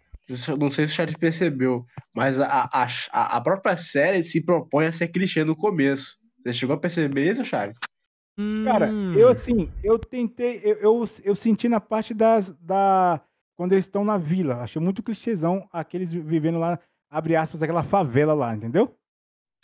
[0.57, 1.85] Não sei se o chat percebeu,
[2.15, 6.17] mas a, a, a própria série se propõe a ser clichê no começo.
[6.43, 7.77] Você chegou a perceber isso, Charles?
[8.63, 9.31] Cara, eu hum.
[9.31, 13.21] assim, eu tentei, eu, eu, eu, senti na parte das, da.
[13.55, 14.61] Quando eles estão na vila.
[14.61, 16.79] Achei muito clichêzão aqueles vivendo lá,
[17.11, 18.95] abre aspas, aquela favela lá, entendeu?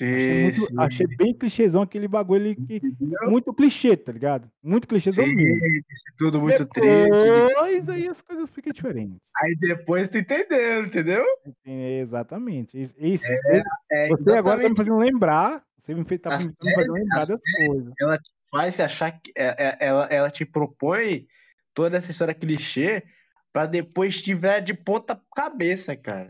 [0.02, 0.76] Achei, muito, sim.
[0.78, 2.82] achei bem clichêzão aquele bagulho ali que.
[3.24, 4.50] Muito clichê, tá ligado?
[4.64, 5.84] Muito clichêzão sim, mesmo.
[6.18, 7.10] Tudo muito triste.
[7.48, 9.18] Depois aí as coisas ficam diferentes.
[9.44, 11.26] Aí depois tu entendeu, entendeu?
[11.66, 12.80] exatamente.
[12.80, 15.64] Isso, é, é, você agora tá me fazendo lembrar.
[15.78, 17.94] Você me fez, tá me fazendo lembrar das coisas.
[18.00, 19.34] Ela te faz achar que.
[19.36, 21.28] É, é, ela, ela te propõe
[21.74, 23.04] toda essa história clichê
[23.52, 26.30] pra depois te ver de ponta cabeça, cara.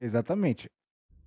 [0.00, 0.68] Exatamente.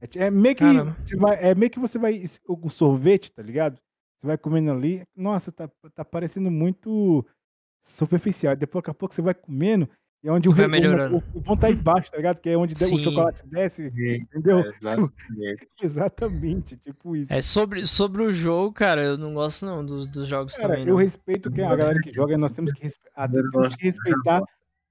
[0.01, 3.79] É, é meio que você vai, é meio que você vai o sorvete, tá ligado?
[4.19, 7.25] Você vai comendo ali, nossa, tá, tá parecendo muito
[7.83, 8.55] superficial.
[8.55, 9.87] Depois, daqui a pouco você vai comendo
[10.23, 12.39] e é onde o, o, o, o pão tá embaixo, tá ligado?
[12.39, 14.59] Que é onde o chocolate desce, entendeu?
[14.59, 15.67] É, exatamente.
[15.81, 17.33] exatamente, tipo isso.
[17.33, 20.87] É sobre, sobre o jogo, cara, eu não gosto não dos, dos jogos cara, também.
[20.87, 21.01] Eu não.
[21.01, 24.43] respeito quem, a galera que joga, nós temos que, ah, temos que respeitar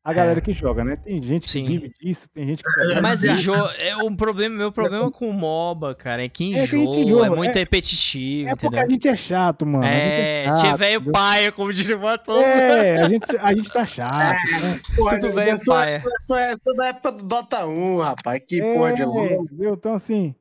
[0.02, 0.40] a galera é.
[0.40, 0.96] que joga, né?
[0.96, 1.64] Tem gente Sim.
[1.64, 2.70] que vive disso, tem gente que.
[3.02, 3.70] Mas enjoa.
[3.74, 7.26] É, o problema, meu problema com o MOBA, cara, é que enjoa, é, enjoa.
[7.26, 8.48] é muito é, repetitivo.
[8.48, 9.84] É porque a gente é chato, mano.
[9.84, 12.34] É, é tinha velho paia, como diria o Matos.
[12.34, 14.22] É, a gente, a gente tá chato.
[14.22, 14.34] É,
[14.64, 15.18] né?
[15.20, 16.02] Tudo velho paia.
[16.20, 18.42] Só é, só da época do Dota 1, rapaz.
[18.48, 19.44] Que é, porra de louco.
[19.44, 19.74] Entendeu?
[19.74, 20.34] Então, assim.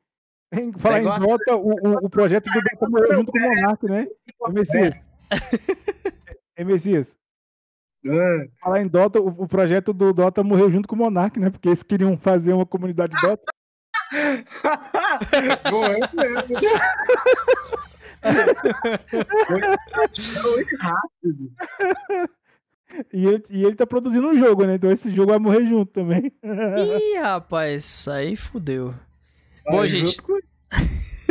[0.52, 3.84] Em, falar em Dota, o, o, o projeto do Dota morreu junto com o Monark,
[3.86, 4.06] né?
[4.46, 5.00] É Messias.
[6.56, 7.19] É Messias.
[8.06, 8.48] É.
[8.60, 11.50] Falar em Dota, o, projeto do Dota morreu junto com o Monark, né?
[11.50, 13.52] Porque eles queriam fazer uma comunidade Dota.
[15.70, 16.56] Morreu mesmo.
[20.42, 21.52] Foi rápido.
[23.12, 24.74] E ele, e ele tá produzindo um jogo, né?
[24.74, 26.32] Então esse jogo vai morrer junto também.
[26.42, 28.94] Ih, rapaz, aí fudeu.
[29.64, 30.20] Bom, gente.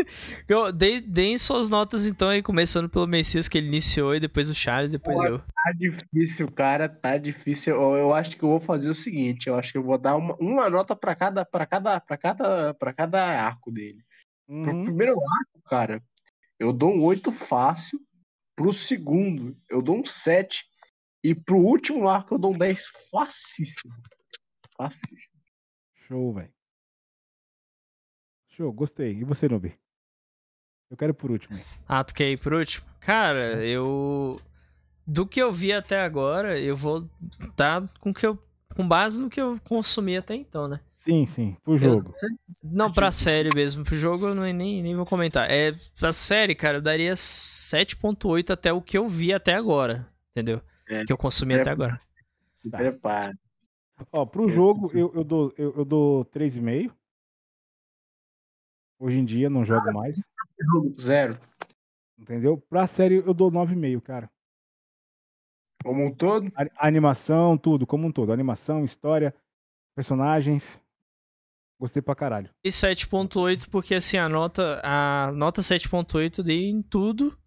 [1.07, 4.91] Deem suas notas então aí, começando pelo Messias que ele iniciou e depois o Charles,
[4.91, 5.39] depois Pô, eu.
[5.39, 7.75] Tá difícil, cara, tá difícil.
[7.75, 10.15] Eu, eu, acho que eu vou fazer o seguinte, eu acho que eu vou dar
[10.15, 14.03] uma, uma nota para cada para cada para cada para cada arco dele.
[14.47, 14.63] Uhum.
[14.63, 16.03] Pro primeiro arco, cara,
[16.59, 17.99] eu dou um 8 fácil.
[18.55, 20.65] Pro segundo, eu dou um 7.
[21.23, 23.93] E pro último arco, eu dou um 10 facíssimo.
[24.75, 25.33] Facíssimo.
[26.07, 26.53] Show, velho.
[28.49, 29.13] Show, gostei.
[29.13, 29.77] E você, Nobi?
[30.89, 31.59] Eu quero por último.
[31.87, 32.85] Ah, tu quer ir por último?
[32.99, 34.39] Cara, eu.
[35.05, 37.07] Do que eu vi até agora, eu vou
[37.55, 38.37] dar com que eu.
[38.75, 40.79] Com base no que eu consumi até então, né?
[40.95, 41.57] Sim, sim.
[41.63, 42.13] Pro jogo.
[42.21, 42.71] Eu...
[42.71, 43.83] Não, pra série mesmo.
[43.83, 45.49] Pro jogo eu não, nem, nem vou comentar.
[45.49, 50.07] É, pra série, cara, eu daria 7.8 até o que eu vi até agora.
[50.31, 50.61] Entendeu?
[50.87, 51.99] É, que eu consumi até agora.
[52.57, 53.33] Se prepara.
[54.11, 56.91] Ó, pro jogo eu, eu dou, eu, eu dou 3,5.
[58.99, 60.21] Hoje em dia não jogo mais.
[60.99, 61.39] Zero.
[62.19, 62.57] Entendeu?
[62.57, 64.29] Pra série eu dou 9,5, cara.
[65.83, 66.51] Como um todo?
[66.53, 68.33] A, animação, tudo, como um todo.
[68.33, 69.33] animação, história,
[69.95, 70.83] personagens.
[71.79, 72.49] Gostei pra caralho.
[72.61, 77.39] E 7.8 porque assim, a nota a nota 7.8 dei em tudo,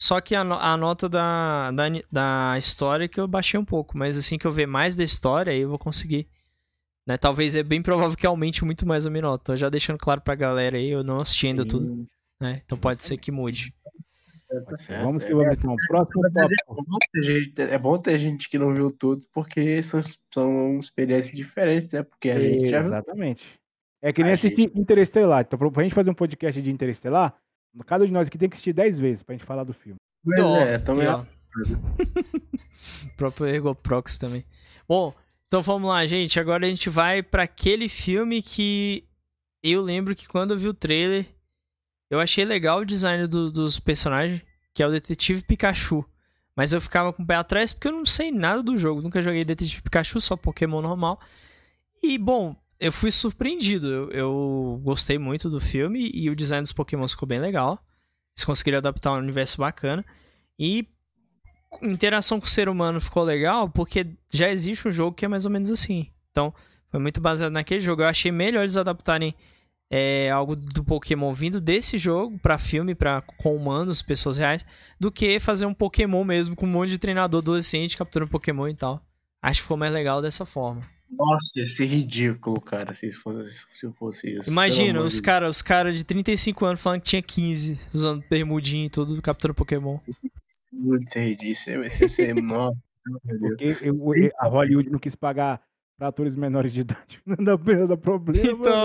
[0.00, 4.16] só que a, a nota da, da, da história que eu baixei um pouco, mas
[4.16, 6.28] assim que eu ver mais da história, aí eu vou conseguir.
[7.10, 7.18] Né?
[7.18, 9.42] Talvez é bem provável que aumente muito mais a minha nota.
[9.46, 12.06] Tô já deixando claro pra galera aí, eu não assisti ainda tudo, Sim.
[12.40, 12.62] né?
[12.64, 13.74] Então pode ser que mude.
[14.68, 15.04] Tá certo.
[15.04, 15.74] Vamos que É, vamos então.
[15.88, 16.74] Próximo é tópico.
[16.84, 20.00] bom ter gente- é bom ter gente que não viu tudo, porque são,
[20.32, 22.04] são experiências diferentes, né?
[22.04, 22.88] Porque a gente já viu.
[22.88, 23.44] Exatamente.
[24.00, 25.40] É que nem A assistir Interestelar.
[25.46, 27.34] Então, pra gente fazer um podcast de Interestelar,
[27.86, 29.98] cada um de nós aqui tem que assistir 10 vezes pra gente falar do filme.
[30.24, 31.08] Pois é, também
[33.04, 34.44] o próprio Ergoprox também.
[34.88, 35.12] Bom,
[35.50, 36.38] então vamos lá, gente.
[36.38, 39.02] Agora a gente vai pra aquele filme que
[39.60, 41.26] eu lembro que quando eu vi o trailer,
[42.08, 44.40] eu achei legal o design do- dos personagens,
[44.72, 46.04] que é o Detetive Pikachu.
[46.54, 49.02] Mas eu ficava com o pé atrás porque eu não sei nada do jogo.
[49.02, 51.20] Nunca joguei Detetive Pikachu, só Pokémon normal.
[52.00, 53.88] E, bom, eu fui surpreendido.
[53.88, 57.84] Eu, eu gostei muito do filme e o design dos Pokémon ficou bem legal.
[58.36, 60.04] Eles conseguiram adaptar um universo bacana.
[60.56, 60.86] E
[61.82, 65.44] interação com o ser humano ficou legal porque já existe um jogo que é mais
[65.44, 66.08] ou menos assim.
[66.30, 66.52] Então,
[66.90, 68.02] foi muito baseado naquele jogo.
[68.02, 69.34] Eu achei melhor eles adaptarem
[69.90, 74.64] é, algo do Pokémon vindo desse jogo pra filme, pra, com humanos, pessoas reais,
[74.98, 78.74] do que fazer um Pokémon mesmo com um monte de treinador adolescente capturando Pokémon e
[78.74, 79.02] tal.
[79.42, 80.82] Acho que ficou mais legal dessa forma.
[81.10, 84.48] Nossa, ia ser ridículo, cara, se fosse, se fosse isso.
[84.48, 88.90] Imagina, os caras os cara de 35 anos falando que tinha 15, usando bermudinha e
[88.90, 89.98] tudo, capturando Pokémon.
[90.72, 93.48] Ia ser, nossa, meu Deus.
[93.48, 95.62] Porque eu- eu- a Hollywood não quis pagar
[95.96, 97.20] pra atores menores de idade.
[97.26, 98.48] Não dá, não dá problema.
[98.50, 98.84] Então.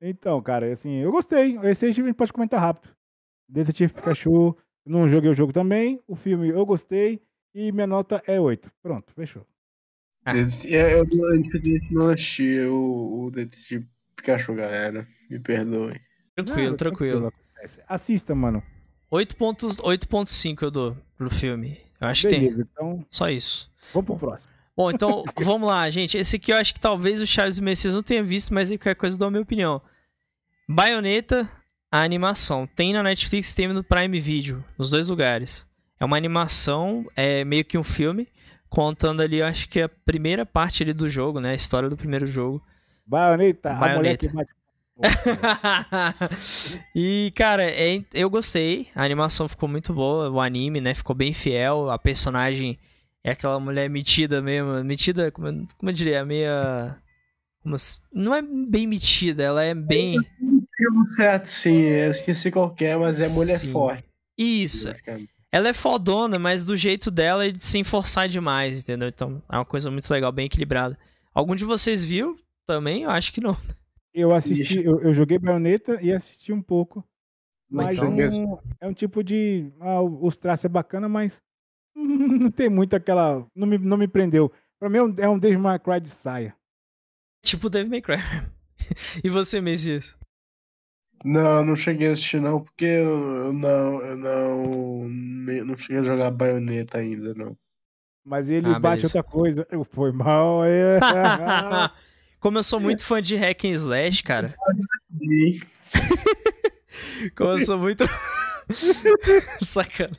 [0.00, 1.56] Então, cara, assim, eu gostei.
[1.64, 2.92] Esse aí a gente pode comentar rápido.
[3.48, 6.00] Detetive Pikachu, não joguei o jogo também.
[6.06, 7.20] O filme eu gostei.
[7.54, 8.70] E minha nota é 8.
[8.82, 9.46] Pronto, fechou.
[10.26, 11.06] Eu, eu,
[11.92, 15.06] não- assisti o, o Detetive Pikachu, galera.
[15.30, 16.00] Me perdoe.
[16.34, 17.32] tranquilo, tranquilo.
[17.58, 17.82] Acontece.
[17.88, 18.62] Assista, mano.
[19.12, 21.78] 8.5 8.5 eu dou pro filme.
[22.00, 22.40] Eu acho que tem.
[22.40, 23.70] Beleza, então Só isso.
[23.92, 24.52] vamos pro próximo.
[24.76, 26.16] Bom, então vamos lá, gente.
[26.16, 28.94] Esse aqui eu acho que talvez o Charles Messias não tenha visto, mas aí qualquer
[28.94, 29.82] coisa eu dou a minha opinião.
[30.68, 31.48] Baioneta,
[31.90, 32.66] a animação.
[32.66, 35.66] Tem na Netflix, tem no Prime Video, nos dois lugares.
[35.98, 38.28] É uma animação, é meio que um filme,
[38.68, 41.50] contando ali, eu acho que a primeira parte ali do jogo, né?
[41.50, 42.62] A história do primeiro jogo.
[43.04, 44.28] Baioneta, a mulher Baioneta.
[44.28, 44.57] que bate.
[46.94, 48.88] E, cara, é- eu gostei.
[48.94, 50.30] A animação ficou muito boa.
[50.30, 50.94] O anime, né?
[50.94, 51.90] Ficou bem fiel.
[51.90, 52.78] A personagem
[53.24, 54.82] é aquela mulher metida mesmo.
[54.84, 56.24] Metida, como, eu- como eu diria?
[56.24, 56.96] Meia.
[57.62, 60.16] como se- não é bem metida, ela é bem.
[60.76, 61.80] Filme certo, sim.
[61.82, 63.72] Eu esqueci qual que é, mas é mulher Sim.
[63.72, 64.04] forte.
[64.38, 64.90] Isso.
[65.50, 69.08] Ela é fodona, mas do jeito dela é de sem forçar demais, entendeu?
[69.08, 70.96] Então é uma coisa muito legal, bem equilibrada.
[71.34, 73.02] Algum de vocês viu também?
[73.02, 73.56] Eu acho que não.
[74.12, 77.04] Eu assisti, eu, eu joguei Baioneta e assisti um pouco.
[77.70, 79.70] Mas um, é um tipo de.
[79.80, 81.42] Ah, os traços é bacana, mas
[81.94, 83.46] não tem muito aquela.
[83.54, 84.50] Não me, não me prendeu.
[84.78, 86.56] Pra mim é um, é um Devil May Cry de saia.
[87.42, 88.16] Tipo Devil May Cry.
[89.22, 90.16] e você, Messias?
[91.24, 96.04] Não, não cheguei a assistir não, porque eu, eu não, eu não, não cheguei a
[96.04, 97.56] jogar baioneta ainda, não.
[98.24, 99.18] Mas ele Ah, bate beleza.
[99.18, 99.66] outra coisa.
[99.70, 100.98] Eu foi mal, é.
[102.40, 104.54] Como eu sou muito fã de hack and slash, cara.
[107.36, 108.04] Como eu sou muito.
[109.64, 110.16] Sacana.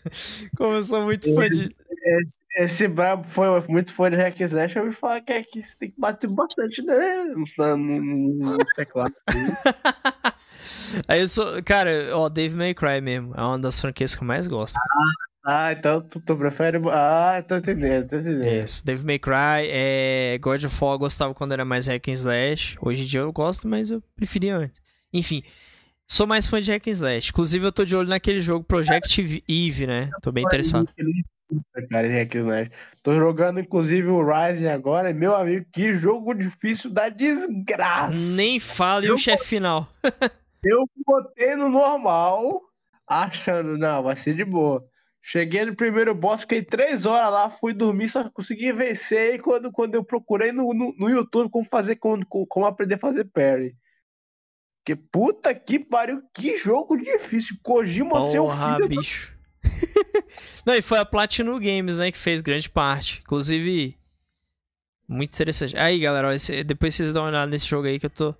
[0.57, 1.69] Como eu sou muito fã de.
[2.21, 5.61] esse, esse bar foi muito fã de hack and slash, eu ouvi falar que aqui
[5.63, 9.15] você tem que bater bastante, né, nos, no- nos teclados.
[11.07, 11.61] Aí eu sou.
[11.63, 13.33] Cara, ó, Dave May Cry mesmo.
[13.35, 14.75] É uma das franquias que eu mais gosto.
[14.77, 15.28] Ah,
[15.71, 16.79] então tu, tu prefere...
[16.91, 18.43] Ah, tô entendendo, tô entendendo.
[18.43, 18.81] Yes.
[18.81, 20.37] Dave May Cry, é...
[20.39, 22.77] God of War eu gostava quando era mais hack and slash.
[22.81, 24.81] Hoje em dia eu gosto, mas eu preferia antes.
[25.13, 25.43] Enfim,
[26.07, 27.29] sou mais fã de hack and slash.
[27.29, 30.09] Inclusive eu tô de olho naquele jogo Project Eve, né?
[30.21, 30.89] Tô bem interessado.
[31.89, 32.71] Cara, hack and slash.
[33.01, 38.35] Tô jogando, inclusive, o Rising agora, meu amigo, que jogo difícil da desgraça.
[38.35, 39.87] Nem fala e o chefe final.
[40.63, 42.61] Eu botei no normal,
[43.07, 44.85] achando, não, vai ser de boa.
[45.31, 49.35] Cheguei no primeiro boss, fiquei três horas lá, fui dormir, só consegui vencer.
[49.35, 52.97] E quando, quando eu procurei no, no, no YouTube como fazer, como, como aprender a
[52.97, 53.75] fazer parry.
[54.83, 57.57] Que puta que pariu, que jogo difícil.
[57.61, 58.89] Kojima, seu Porra, filho.
[58.89, 59.37] bicho.
[60.65, 63.19] Não, e foi a Platinum Games, né, que fez grande parte.
[63.21, 63.95] Inclusive,
[65.07, 65.77] muito interessante.
[65.77, 68.33] Aí, galera, ó, esse- depois vocês dão uma olhada nesse jogo aí que eu tô...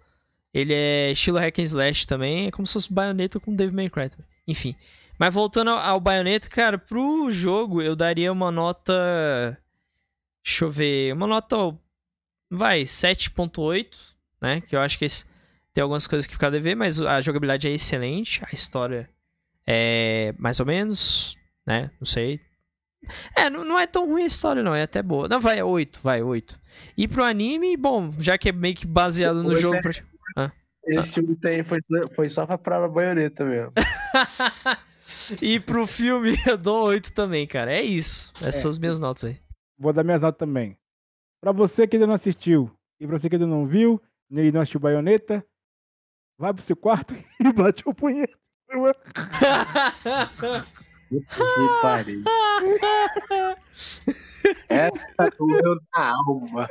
[0.52, 3.92] Ele é estilo hack and slash também, é como se fosse Bayonetta com Devil May
[3.92, 4.26] Cry também.
[4.50, 4.76] Enfim.
[5.18, 9.58] Mas voltando ao, ao Bayonetta, cara, pro jogo eu daria uma nota...
[10.44, 11.56] Deixa eu ver, uma nota
[12.50, 13.88] vai, 7.8,
[14.42, 14.62] né?
[14.62, 15.26] Que eu acho que esse,
[15.74, 19.10] tem algumas coisas que ficar a dever, mas a jogabilidade é excelente, a história
[19.68, 21.38] é mais ou menos,
[21.68, 21.92] né?
[22.00, 22.40] Não sei.
[23.36, 25.28] É, não, não é tão ruim a história, não, é até boa.
[25.28, 26.60] Não, vai, é 8, vai, 8.
[26.98, 29.76] E pro anime, bom, já que é meio que baseado no Oito jogo.
[29.76, 30.52] é- pra-
[30.86, 31.80] Esse último aí foi,
[32.14, 33.74] foi só pra, pra baioneta mesmo.
[35.42, 37.72] e pro filme eu dou 8 também, cara.
[37.72, 38.32] É isso.
[38.38, 39.40] Essas são as minhas notas aí.
[39.78, 40.78] Vou dar minhas notas também.
[41.42, 44.62] Pra você que ainda não assistiu e pra você que ainda não viu, nem não
[44.62, 45.46] assistiu Baioneta,
[46.38, 48.38] vai pro seu quarto e bate o punheta.
[51.10, 52.24] Que pariu.
[54.70, 56.68] Essa tá doendo na alma.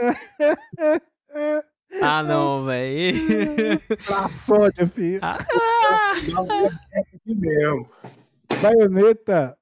[2.03, 3.81] Ah, não, velho.
[4.07, 5.21] Pra sódia, filho.
[5.23, 5.39] Ah.
[7.27, 7.89] Mesmo.
[8.63, 9.57] Baioneta,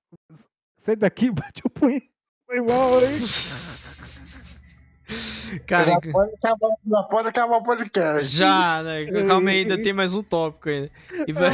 [0.79, 2.07] sai daqui bate o punheta.
[2.47, 3.19] Foi mal, hein?
[5.67, 8.37] Cara, já, pode acabar, já pode acabar o podcast.
[8.37, 9.07] já, né?
[9.27, 10.91] Calma aí, ainda tem mais um tópico ainda.
[11.27, 11.49] E vai-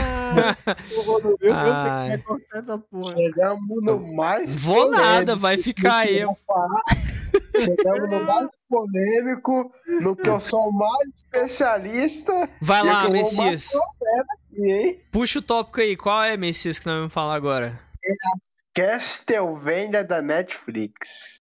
[0.90, 2.16] Eu meu, eu sei que Ai.
[2.18, 3.14] vai essa porra.
[3.14, 4.54] Chegamos no mais.
[4.54, 6.24] Vou nada, vai ficar aí.
[7.54, 12.48] Chegamos no mais polêmico, no que eu sou mais especialista.
[12.60, 13.70] Vai E lá, Messias.
[14.54, 15.96] Aí, Puxa o tópico aí.
[15.96, 17.78] Qual é, Messias, que nós vamos falar agora?
[18.74, 21.41] Castlevania da Netflix.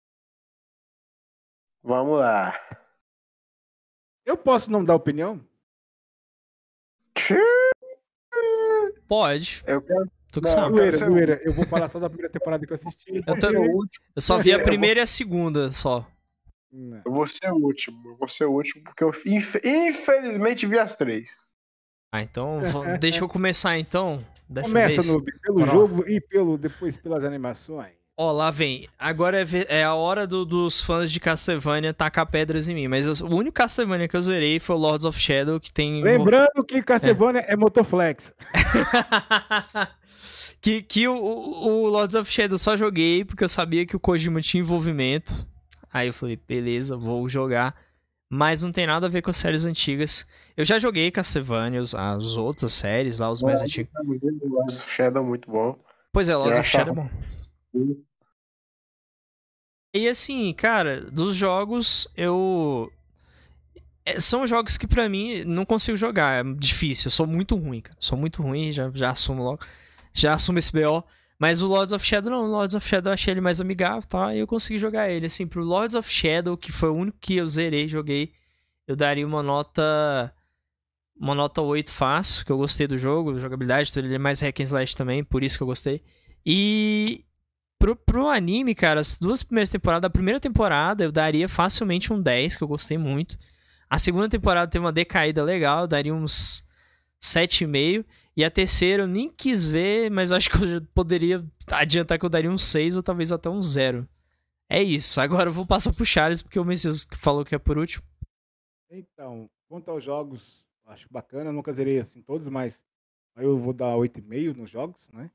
[1.86, 2.52] Vamos lá.
[4.26, 5.40] Eu posso não dar opinião?
[9.08, 9.64] Pode.
[9.68, 10.72] Eu quero Tô com Não, saco.
[10.72, 11.42] eu quero Zoeira, ser zoeira.
[11.46, 13.24] Eu vou falar só da primeira temporada que eu assisti.
[13.26, 14.06] Eu o último.
[14.16, 16.06] Eu só vi a Eu vou- primeira e a segunda só.
[17.06, 18.10] Eu vou ser o último.
[18.10, 21.40] Eu vou ser o último porque eu infe- infelizmente vi as três.
[22.12, 22.62] Ah, então
[23.00, 24.26] deixa eu começar então.
[24.50, 25.14] Dessa Começa vez.
[25.16, 25.66] no, pelo lá.
[25.68, 27.96] jogo e pelo, depois pelas animações.
[28.18, 28.88] Ó, lá vem.
[28.98, 32.88] Agora é, é a hora do- dos fãs de Castlevania tacar pedras em mim.
[32.88, 36.02] Mas eu- o único Castlevania que eu zerei foi o Lords of Shadow, que tem.
[36.02, 38.34] Lembrando que Castlevania é, Motoflex.
[40.62, 43.96] que que o, o, o Lords of Shadow eu só joguei porque eu sabia que
[43.96, 45.48] o Kojima tinha envolvimento.
[45.92, 47.76] Aí eu falei, beleza, vou jogar.
[48.30, 50.26] Mas não tem nada a ver com as séries antigas.
[50.58, 53.92] Eu já joguei Castlevania, os- as outras séries lá, os mais antigos.
[54.04, 55.78] O Shadow é muito bom.
[56.12, 57.10] Pois é, Lords of Shadow é bom.
[59.94, 62.92] E assim, cara, dos jogos, eu.
[64.04, 66.46] é, São jogos que pra mim não consigo jogar.
[66.46, 67.08] É difícil.
[67.08, 67.98] Eu sou muito ruim, cara.
[68.00, 69.66] Sou muito ruim, já, já assumo logo.
[70.14, 71.04] Já assumo esse BO.
[71.40, 72.44] Mas o Lords of Shadow não.
[72.46, 74.34] O Lords of Shadow eu achei ele mais amigável, tá?
[74.36, 75.26] E eu consegui jogar ele.
[75.28, 78.34] Assim, pro Lords of Shadow, que foi o único que eu zerei, joguei,
[78.88, 80.34] eu daria uma nota.
[81.18, 84.64] Uma nota 8 fácil, que eu gostei do jogo, jogabilidade, ele é mais hack and
[84.64, 86.04] slash também, por isso que eu gostei.
[86.46, 87.25] E
[87.86, 92.20] pro, pro anime, cara, as duas primeiras temporadas, a primeira temporada eu daria facilmente um
[92.20, 93.38] 10, que eu gostei muito.
[93.88, 96.68] A segunda temporada teve uma decaída legal, eu daria uns
[97.22, 98.04] 7,5.
[98.36, 102.30] E a terceira eu nem quis ver, mas acho que eu poderia adiantar que eu
[102.30, 104.08] daria um 6 ou talvez até um 0.
[104.68, 105.22] É isso.
[105.22, 108.04] Agora eu vou passar pro Charles, porque o Messias falou que é por último.
[108.90, 111.52] Então, quanto aos jogos, acho bacana.
[111.52, 112.82] Nunca zerei assim todos, mas
[113.38, 115.30] eu vou dar 8,5 nos jogos, né?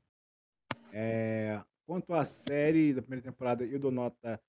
[0.93, 4.41] É, quanto à série da primeira temporada, eu dou nota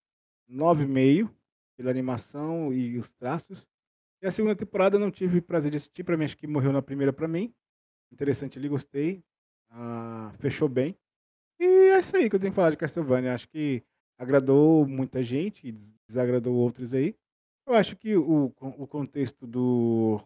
[0.49, 1.35] 9,5
[1.77, 3.67] pela animação e os traços.
[4.23, 6.81] E a segunda temporada não tive prazer de assistir, pra mim acho que morreu na
[6.81, 7.53] primeira pra mim.
[8.13, 9.25] Interessante ali, gostei.
[9.71, 10.97] Ah, fechou bem.
[11.61, 13.35] E é isso aí que eu tenho que falar de Castlevania.
[13.35, 13.83] Acho que
[14.17, 17.17] agradou muita gente e des- desagradou outros aí.
[17.67, 20.21] Eu acho que o, o contexto do,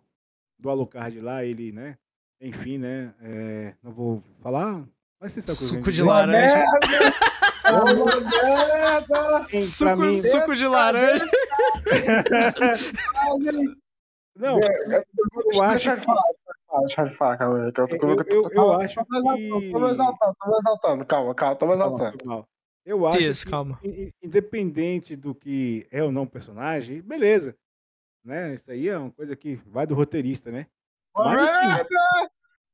[0.58, 1.98] do Alucard lá, ele, né?
[2.40, 3.14] Enfim, né?
[3.20, 4.86] é, não vou falar.
[5.20, 6.02] Mas você sabe o que eu Suco de dizer.
[6.04, 6.64] laranja.
[9.50, 11.26] Sim, Suco, mim- suco de laranja.
[14.38, 16.22] Não, Deixa, acho deixa eu falar,
[16.82, 17.72] deixa eu falar, calma aí.
[17.72, 20.34] Que eu, tô, Eu- eu, eu- eu acho tô me exaltando, que- tô me exaltando,
[20.38, 22.46] tô me exaltando, calma, calma, tô me exaltando.
[22.84, 23.80] Eu acho Dias, que, calma.
[24.22, 27.56] independente do que é ou não personagem, beleza.
[28.24, 28.54] Né?
[28.54, 30.66] Isso aí é uma coisa que vai do roteirista, né?
[31.16, 31.84] Mas, assim,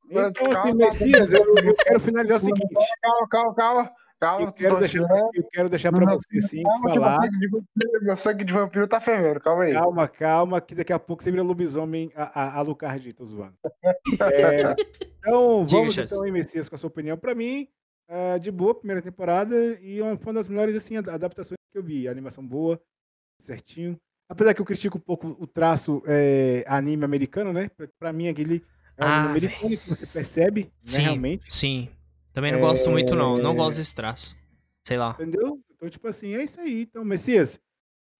[0.05, 0.29] Merda!
[0.29, 2.73] Então, assim, Calma, Messias, eu, eu quero finalizar o seguinte.
[3.01, 4.99] Calma, calma, calma, calma, Eu quero deixar,
[5.33, 7.21] eu quero deixar pra Não, você, assim, Calma, falar.
[7.21, 9.73] sangue, de vampiro, meu sangue de vampiro tá fervendo, calma aí.
[9.73, 13.55] Calma, calma, que daqui a pouco você vira lobisomem a, a, Alucard, tô zoando.
[14.21, 14.75] É,
[15.19, 16.11] então, Diga, vamos Chess.
[16.11, 17.17] então, aí, Messias, com a sua opinião.
[17.17, 17.67] Pra mim,
[18.07, 21.77] é, de boa, primeira temporada, e uma, foi uma das melhores assim, ad- adaptações que
[21.77, 22.07] eu vi.
[22.07, 22.79] A animação boa,
[23.39, 23.97] certinho.
[24.29, 27.69] Apesar que eu critico um pouco o traço é, anime americano, né?
[27.99, 28.63] Pra mim, aquele
[28.97, 31.01] é um Ah, que você percebe, né, Sim.
[31.01, 31.43] realmente.
[31.53, 31.89] Sim.
[32.33, 33.37] Também não gosto muito, não.
[33.37, 33.55] Não É.
[33.55, 34.35] gosto desse traço.
[34.83, 35.11] Sei lá.
[35.19, 35.59] Entendeu?
[35.75, 36.81] Então, tipo assim, é isso aí.
[36.83, 37.59] Então, Messias,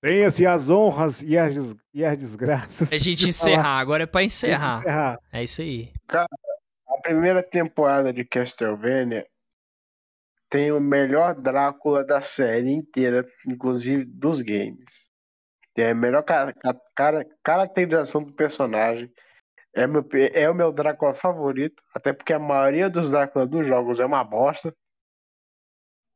[0.01, 2.91] Tenha-se as honras e as, des- e as desgraças.
[2.91, 4.79] A gente de encerrar, agora é pra falar- encerrar.
[4.81, 5.19] encerrar.
[5.31, 5.93] É isso aí.
[6.09, 6.27] A
[7.01, 9.25] primeira temporada de Castlevania
[10.49, 15.07] tem o melhor Drácula da série inteira, inclusive dos games.
[15.73, 19.09] Tem a melhor ca- ca- cara- caracterização do personagem.
[19.75, 23.99] É, meu, é o meu Drácula favorito, até porque a maioria dos Drácula dos jogos
[23.99, 24.73] é uma bosta.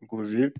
[0.02, 0.54] Inclusive.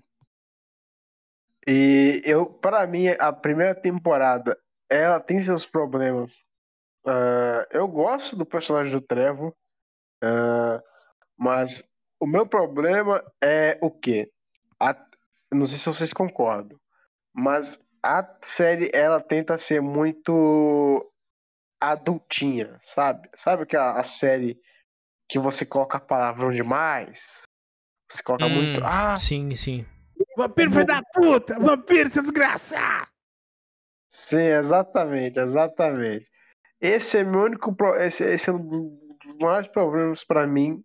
[1.66, 6.34] E eu, para mim, a primeira temporada, ela tem seus problemas.
[7.06, 9.54] Ah, eu gosto do personagem do Trevor.
[10.22, 10.82] Ah,
[11.38, 11.90] mas
[12.20, 14.30] o meu problema é o quê?
[14.80, 14.96] A-
[15.52, 16.78] não sei se vocês concordam,
[17.34, 21.10] mas a série ela tenta ser muito
[21.80, 23.28] adultinha, sabe?
[23.34, 24.60] Sabe aquela a série
[25.28, 27.42] que você coloca palavrão demais?
[28.10, 28.80] Você coloca Hum, muito.
[28.84, 29.86] Ah, Sim, sim.
[30.36, 31.58] Vampiro filho da puta!
[31.58, 33.08] Vampiro, seu desgraçado!
[34.10, 36.26] sim, exatamente, exatamente.
[36.80, 37.74] Esse é meu único.
[37.74, 38.58] pro- Esse, esse é um
[39.22, 40.82] dos maiores problemas pra mim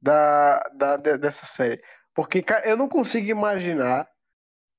[0.00, 1.82] da, da, de- dessa série.
[2.14, 4.08] Porque, cara, eu não consigo imaginar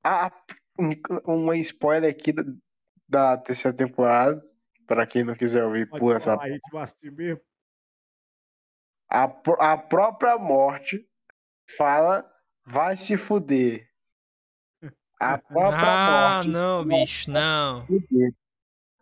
[0.04, 0.32] a,
[0.80, 0.92] um,
[1.26, 2.44] uma spoiler aqui da,
[3.08, 4.42] da terceira temporada.
[4.96, 6.42] Pra quem não quiser ouvir, Pode pula essa.
[6.42, 7.42] aí, tipo assim mesmo.
[9.10, 9.24] A,
[9.74, 11.08] a própria morte
[11.78, 12.30] fala,
[12.66, 13.90] vai se fuder.
[15.20, 16.50] A própria Ah, morte.
[16.50, 17.88] não, bicho, não.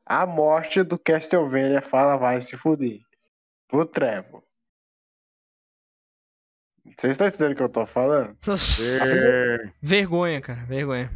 [0.05, 2.99] A morte do Castlevania fala, vai se fuder.
[3.67, 4.43] Pro Trevor.
[6.97, 8.35] Vocês estão entendendo o que eu tô falando?
[8.41, 9.71] É.
[9.81, 11.09] Vergonha, cara, vergonha.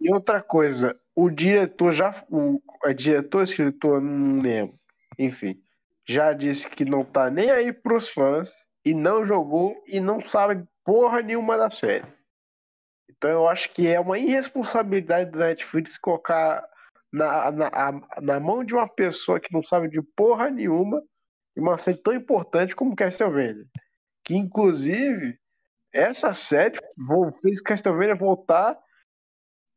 [0.00, 2.10] E outra coisa, o diretor já.
[2.30, 4.78] O é diretor, escritor, não lembro.
[5.18, 5.60] Enfim,
[6.06, 8.50] já disse que não tá nem aí pros fãs
[8.84, 12.06] e não jogou e não sabe porra nenhuma da série.
[13.10, 16.64] Então eu acho que é uma irresponsabilidade da Netflix colocar
[17.12, 17.70] na, na,
[18.22, 21.02] na mão de uma pessoa que não sabe de porra nenhuma
[21.56, 23.66] uma série tão importante como Castlevania.
[24.24, 25.38] Que inclusive
[25.92, 26.78] essa série
[27.42, 28.78] fez Castlevania voltar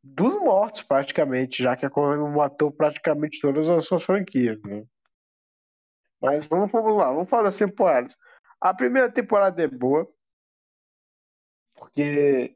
[0.04, 4.84] dos mortos, praticamente, já que a Konami matou praticamente todas as suas franquias, né?
[6.22, 8.16] Mas vamos, vamos lá, vamos falar das temporadas.
[8.60, 10.08] A primeira temporada é boa,
[11.76, 12.56] porque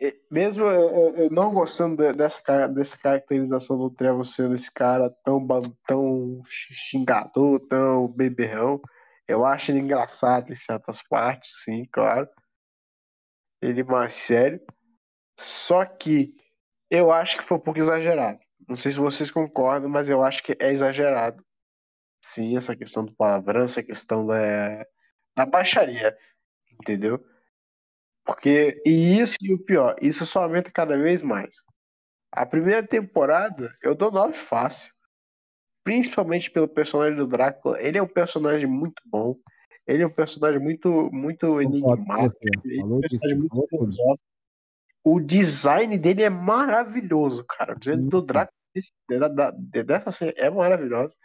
[0.00, 5.46] eh, mesmo eu, não gostando de- dessa, dessa caracterização do Trevor sendo esse cara tão,
[5.86, 8.80] tão xingador, tão beberrão,
[9.28, 12.28] eu acho ele engraçado em certas partes, sim, claro.
[13.62, 14.60] Ele mais sério.
[15.38, 16.34] Só que
[16.90, 18.40] eu acho que foi um pouco exagerado.
[18.68, 21.44] Não sei se vocês concordam, mas eu acho que é exagerado.
[22.22, 24.84] Sim, essa questão do palavrão, essa questão da,
[25.36, 26.16] da baixaria,
[26.80, 27.24] entendeu?
[28.24, 31.64] Porque, e isso e o pior, isso só aumenta cada vez mais.
[32.32, 34.92] A primeira temporada eu dou 9 fácil.
[35.82, 37.80] Principalmente pelo personagem do Drácula.
[37.80, 39.34] Ele é um personagem muito bom.
[39.86, 42.38] Ele é um personagem muito, muito enigmático.
[42.64, 44.29] Ele é um personagem muito filosófico.
[45.04, 47.74] O design dele é maravilhoso, cara.
[47.74, 49.50] O design do da-
[49.84, 51.16] dessa série é maravilhoso.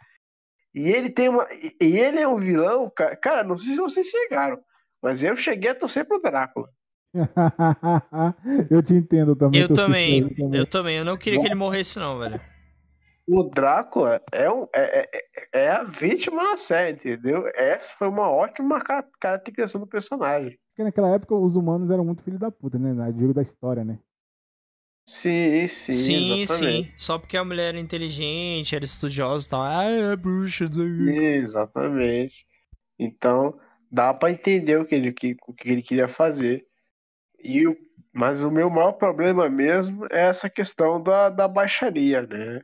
[0.74, 1.46] E ele tem uma.
[1.80, 3.16] E ele é um vilão, cara.
[3.16, 4.58] Cara, não sei se vocês chegaram,
[5.02, 6.68] mas eu cheguei a torcer pro Drácula.
[8.70, 9.60] eu te entendo também.
[9.60, 10.60] Eu também, também.
[10.60, 10.96] eu também.
[10.98, 12.40] Eu não queria que ele morresse, não, velho.
[13.28, 15.08] O Drácula é, um, é,
[15.52, 17.44] é, é a vítima da série, entendeu?
[17.54, 20.56] Essa foi uma ótima ca- caracterização do personagem.
[20.76, 22.92] Porque naquela época os humanos eram muito filho da puta, né?
[22.92, 23.98] Na digo da história, né?
[25.08, 25.92] Sim, sim.
[25.92, 26.88] Sim, exatamente.
[26.88, 26.92] sim.
[26.98, 29.62] Só porque a mulher era inteligente, era estudiosa e tal.
[29.62, 30.68] Ah, é bruxa.
[30.68, 32.44] Exatamente.
[32.98, 33.58] Então,
[33.90, 36.66] dá pra entender o que ele, que, o que ele queria fazer.
[37.42, 37.74] E o,
[38.12, 42.60] mas o meu maior problema mesmo é essa questão da, da baixaria, né?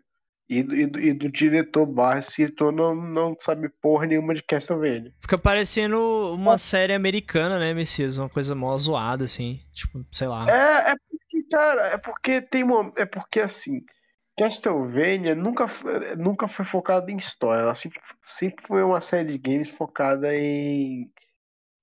[0.49, 4.43] E do, e do, e do diretor barra escritor não, não sabe porra nenhuma de
[4.43, 5.15] Castlevania.
[5.21, 5.99] Fica parecendo
[6.35, 8.19] uma série americana, né, Messias?
[8.19, 9.61] Uma coisa mó zoada, assim.
[9.73, 10.45] Tipo, sei lá.
[10.49, 13.83] É, é porque, cara, é porque tem uma, é porque assim,
[14.37, 19.39] Castlevania nunca, foi- nunca foi focada em história, ela sempre, sempre foi uma série de
[19.39, 21.11] games focada em,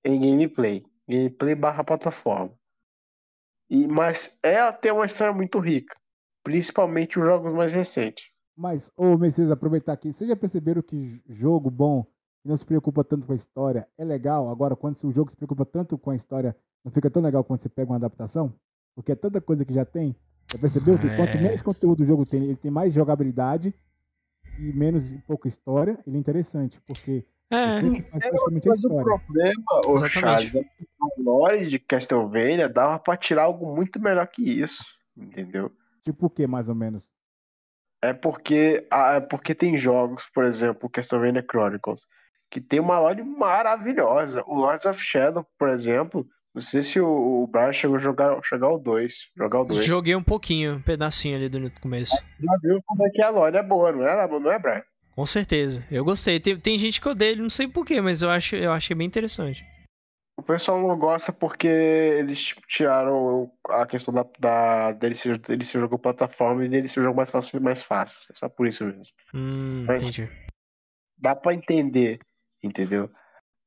[0.04, 2.52] em gameplay, gameplay barra plataforma.
[3.68, 5.96] E, mas ela tem uma história muito rica,
[6.44, 8.29] principalmente os jogos mais recentes.
[8.60, 12.04] Mas, ô Messias, aproveitar aqui, vocês já perceberam que jogo bom
[12.44, 14.50] não se preocupa tanto com a história é legal?
[14.50, 16.54] Agora, quando o jogo se preocupa tanto com a história,
[16.84, 18.52] não fica tão legal quando você pega uma adaptação?
[18.94, 20.14] Porque é tanta coisa que já tem.
[20.52, 21.40] Já percebeu que quanto É.
[21.40, 23.72] menos conteúdo o jogo tem, ele tem mais jogabilidade
[24.58, 27.80] e menos pouca história, ele é interessante, porque É.
[27.80, 30.10] o a Mas o problema, ô Exatamente.
[30.10, 34.98] Charles, é que a lore de Castlevania dava pra tirar algo muito melhor que isso,
[35.16, 35.72] entendeu?
[36.04, 37.08] Tipo o que, mais ou menos?
[38.02, 42.00] É porque, ah, é porque tem jogos, por exemplo, Castlevania Chronicles,
[42.50, 44.42] que tem uma lore maravilhosa.
[44.46, 48.40] O Lords of Shadow, por exemplo, não sei se o, o Brian chegou a jogar,
[48.42, 49.14] chegar ao 2.
[49.36, 49.84] Jogar o 2.
[49.84, 52.16] Joguei um pouquinho, um pedacinho ali do começo.
[52.38, 54.82] Já viu como é que a lore é boa, não é, não é Brian?
[55.14, 55.86] Com certeza.
[55.90, 56.40] Eu gostei.
[56.40, 59.06] Tem, tem gente que odeia ele, não sei porquê, mas eu, acho, eu achei bem
[59.06, 59.64] interessante.
[60.40, 65.62] O pessoal não gosta porque eles tipo, tiraram a questão da, da dele, ser, dele
[65.62, 68.16] ser jogo plataforma e dele ser jogo mais fácil mais fácil.
[68.30, 69.04] É só por isso mesmo.
[69.34, 70.30] Hum, Mas- entendi.
[71.18, 72.20] Dá pra entender,
[72.62, 73.10] entendeu?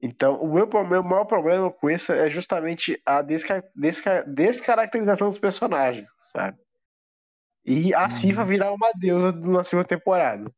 [0.01, 5.37] Então, o meu, meu maior problema com isso é justamente a desca, desca, descaracterização dos
[5.37, 6.57] personagens, sabe?
[7.63, 8.09] E a.
[8.09, 10.51] Siva virar uma deusa na segunda temporada.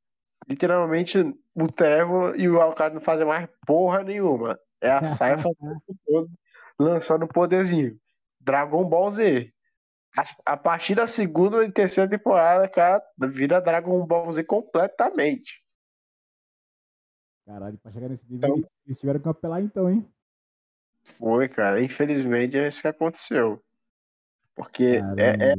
[0.48, 1.20] Literalmente,
[1.54, 4.58] o Trevor e o Alucard não fazem mais porra nenhuma.
[4.82, 5.56] É a tempo
[6.06, 6.30] todo
[6.80, 8.00] lançando poderzinho.
[8.40, 9.52] Dragon Ball Z.
[10.18, 15.62] A, a partir da segunda e terceira temporada, cara, vira Dragon Ball Z completamente.
[17.46, 20.10] Caralho, pra chegar nesse nível, Então- eles- tiveram que apelar então, hein?
[21.04, 21.82] Foi, cara.
[21.84, 23.64] Infelizmente é isso que aconteceu.
[24.56, 25.56] Porque é, é.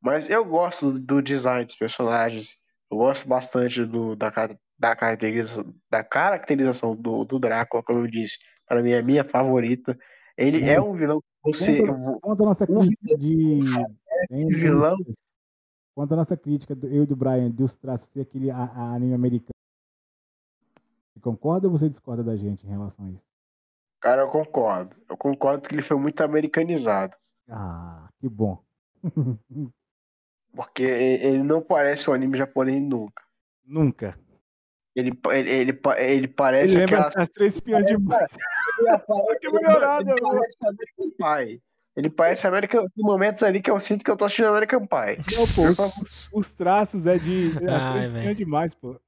[0.00, 2.56] Mas eu gosto do design dos personagens.
[2.90, 4.30] Eu gosto bastante do, da,
[4.82, 8.38] da, caracterização, da caracterização do, do Drácula, como eu disse.
[8.66, 9.96] Para mim é a minha favorita.
[10.36, 11.82] Ele é um vilão que você.
[12.20, 13.60] Quanto a nossa crítica de.
[14.28, 14.96] Hein, vilão.
[15.94, 18.94] Quanto a nossa crítica, do, eu e do Brian, dos traços ser aquele a, a
[18.94, 19.52] anime americano.
[21.12, 23.22] Você concorda ou você discorda da gente em relação a isso?
[24.00, 24.96] Cara, eu concordo.
[25.08, 27.14] Eu concordo que ele foi muito americanizado.
[27.48, 28.60] Ah, que bom.
[30.54, 33.22] Porque ele não parece um anime japonês nunca.
[33.64, 34.18] Nunca.
[34.94, 37.10] Ele, ele, ele, ele parece Ele aquela.
[37.16, 38.36] as três espiãs de Parece-
[39.40, 41.10] que melhorada, Ele parece American
[41.46, 41.62] Pie.
[41.96, 42.80] Ele parece American.
[42.94, 45.16] Tem momentos ali que eu sinto que eu tô assistindo American Pie.
[45.16, 47.52] pô, Os traços é de.
[47.68, 48.98] As Ai, três espiãs demais, pô.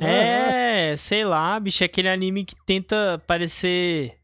[0.00, 4.14] É, sei lá, bicho, é aquele anime que tenta parecer.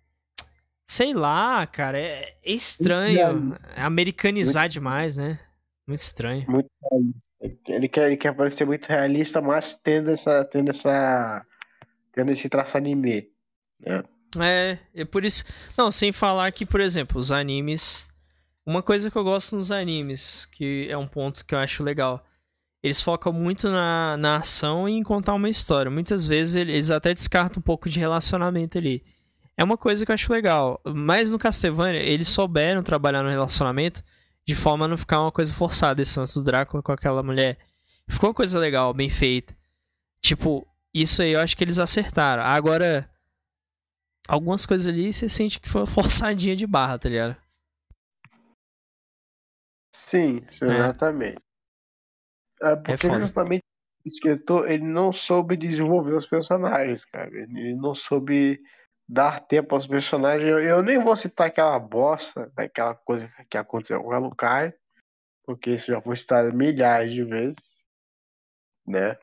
[0.87, 3.57] Sei lá, cara, é, é estranho.
[3.75, 5.39] É americanizar demais, né?
[5.87, 6.45] Muito estranho.
[6.49, 6.69] Muito.
[7.69, 10.45] Ele quer, ele quer parecer muito realista, mas tendo essa.
[10.45, 11.45] Tendo essa.
[12.13, 13.29] Tendo esse traço anime.
[13.81, 14.03] né?
[14.41, 15.45] É, é por isso.
[15.77, 18.07] Não, sem falar que, por exemplo, os animes.
[18.67, 22.25] Uma coisa que eu gosto nos animes, que é um ponto que eu acho legal.
[22.83, 25.91] Eles focam muito na, na ação e em contar uma história.
[25.91, 29.03] Muitas vezes ele- eles até descartam um pouco de relacionamento ali.
[29.57, 30.81] É uma coisa que eu acho legal.
[30.85, 34.03] Mas no Castlevania, eles souberam trabalhar no relacionamento
[34.47, 37.59] de forma a não ficar uma coisa forçada esse lance do Drácula com aquela mulher.
[38.09, 39.57] Ficou uma coisa legal, bem feita.
[40.23, 42.43] Tipo, isso aí eu acho que eles acertaram.
[42.43, 43.11] Agora,
[44.29, 47.37] algumas coisas ali você sente que foi uma forçadinha de barra, tá ligado?
[49.95, 50.65] Sim, É.
[50.67, 51.39] exatamente.
[52.61, 53.21] É porque foda.
[53.21, 53.63] justamente
[54.05, 57.31] o escritor ele não soube desenvolver os personagens, cara.
[57.31, 58.61] Ele não soube
[59.09, 60.49] dar tempo aos personagens.
[60.49, 64.75] Eu, eu nem vou citar aquela bosta, daquela coisa que aconteceu com o Alucard,
[65.45, 67.63] porque isso já foi citado milhares de vezes,
[68.87, 69.17] né?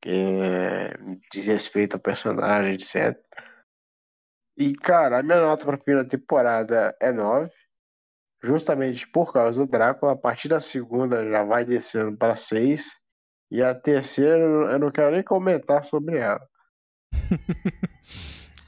[0.00, 0.94] Que é,
[1.32, 3.18] diz respeito ao personagem, etc.
[4.56, 7.50] E, cara, a minha nota para a primeira temporada é 9
[8.42, 10.12] justamente por causa do Drácula.
[10.12, 12.96] A partir da segunda já vai descendo para 6.
[13.50, 16.46] E a terceira eu não quero nem comentar sobre ela.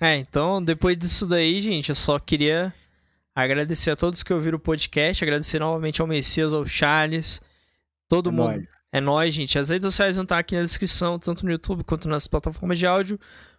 [0.00, 2.72] É, então, depois disso daí, gente, eu só queria
[3.34, 7.40] agradecer a todos que ouviram o podcast, agradecer novamente ao Messias, ao Charles,
[8.08, 8.50] todo É mundo.
[8.52, 8.68] nóis.
[8.90, 9.58] É nóis, gente.
[9.58, 12.86] As redes sociais vão estar aqui na descrição, tanto no YouTube quanto nas plataformas de
[12.86, 13.18] áudio.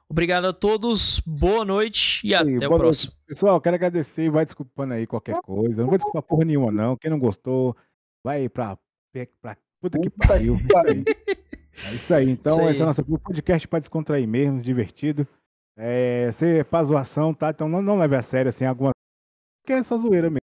[0.09, 2.79] Obrigado a todos, boa noite e até Aí, o noite.
[2.79, 3.13] próximo.
[3.27, 5.83] Pessoal, quero agradecer e vai desculpando aí qualquer coisa.
[5.83, 6.97] Não vou desculpar porra nenhuma, não.
[6.97, 7.77] Quem não gostou,
[8.23, 8.75] vai pra,
[9.39, 10.57] pra puta que pariu.
[10.57, 11.03] que pariu.
[11.37, 12.27] É isso aí.
[12.31, 12.71] Então, Isso aí.
[12.71, 15.27] esse é o nosso podcast pra descontrair mesmo, divertido.
[15.81, 17.51] É, ser pra zoação, tá?
[17.51, 18.91] Então não, não leve a sério, assim, alguma.
[19.65, 20.39] Que é só zoeira mesmo.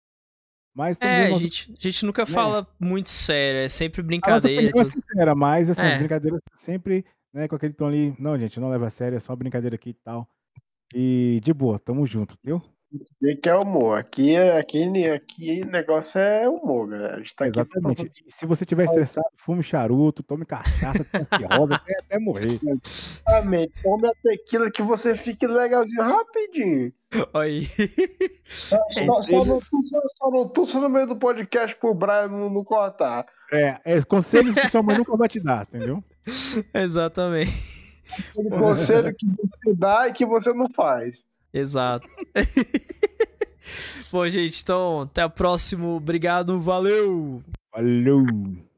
[0.75, 4.07] Mas É, a nossa- gente, a gente nunca fala muito sério, é sempre a nossa
[4.07, 4.61] brincadeira.
[4.67, 4.91] opinião é tudo.
[5.01, 5.93] sincera, mas assim, É.
[5.93, 8.15] as brincadeiras sempre, né, com aquele tom ali.
[8.19, 10.27] Não, gente, não leva a sério, é só brincadeira aqui e tal.
[10.93, 12.61] E de boa, tamo junto, viu?
[13.21, 13.97] E que é humor.
[13.97, 17.15] Aqui, aqui, aqui o negócio é humor, galera.
[17.15, 18.23] A gente tá aqui Exatamente.
[18.27, 22.59] E se você tiver estressado, fume charuto, tome cachaça, tome rosa, até, até morrer.
[22.61, 23.73] Exatamente.
[23.81, 26.93] Tome a tequila que você fique legalzinho rapidinho.
[27.33, 27.65] Olha aí.
[28.45, 33.25] Só, só, não, só não tussa no meio do podcast pro Brian não, não cortar.
[33.51, 36.03] É, é conselhos que sua mãe nunca vai te dar, entendeu?
[36.73, 37.51] Exatamente.
[38.29, 41.25] Aquele conselho que você dá e que você não faz.
[41.53, 42.07] Exato.
[44.11, 45.87] Bom, gente, então, até a próxima.
[45.87, 47.41] Obrigado, valeu!
[47.71, 48.72] Falou!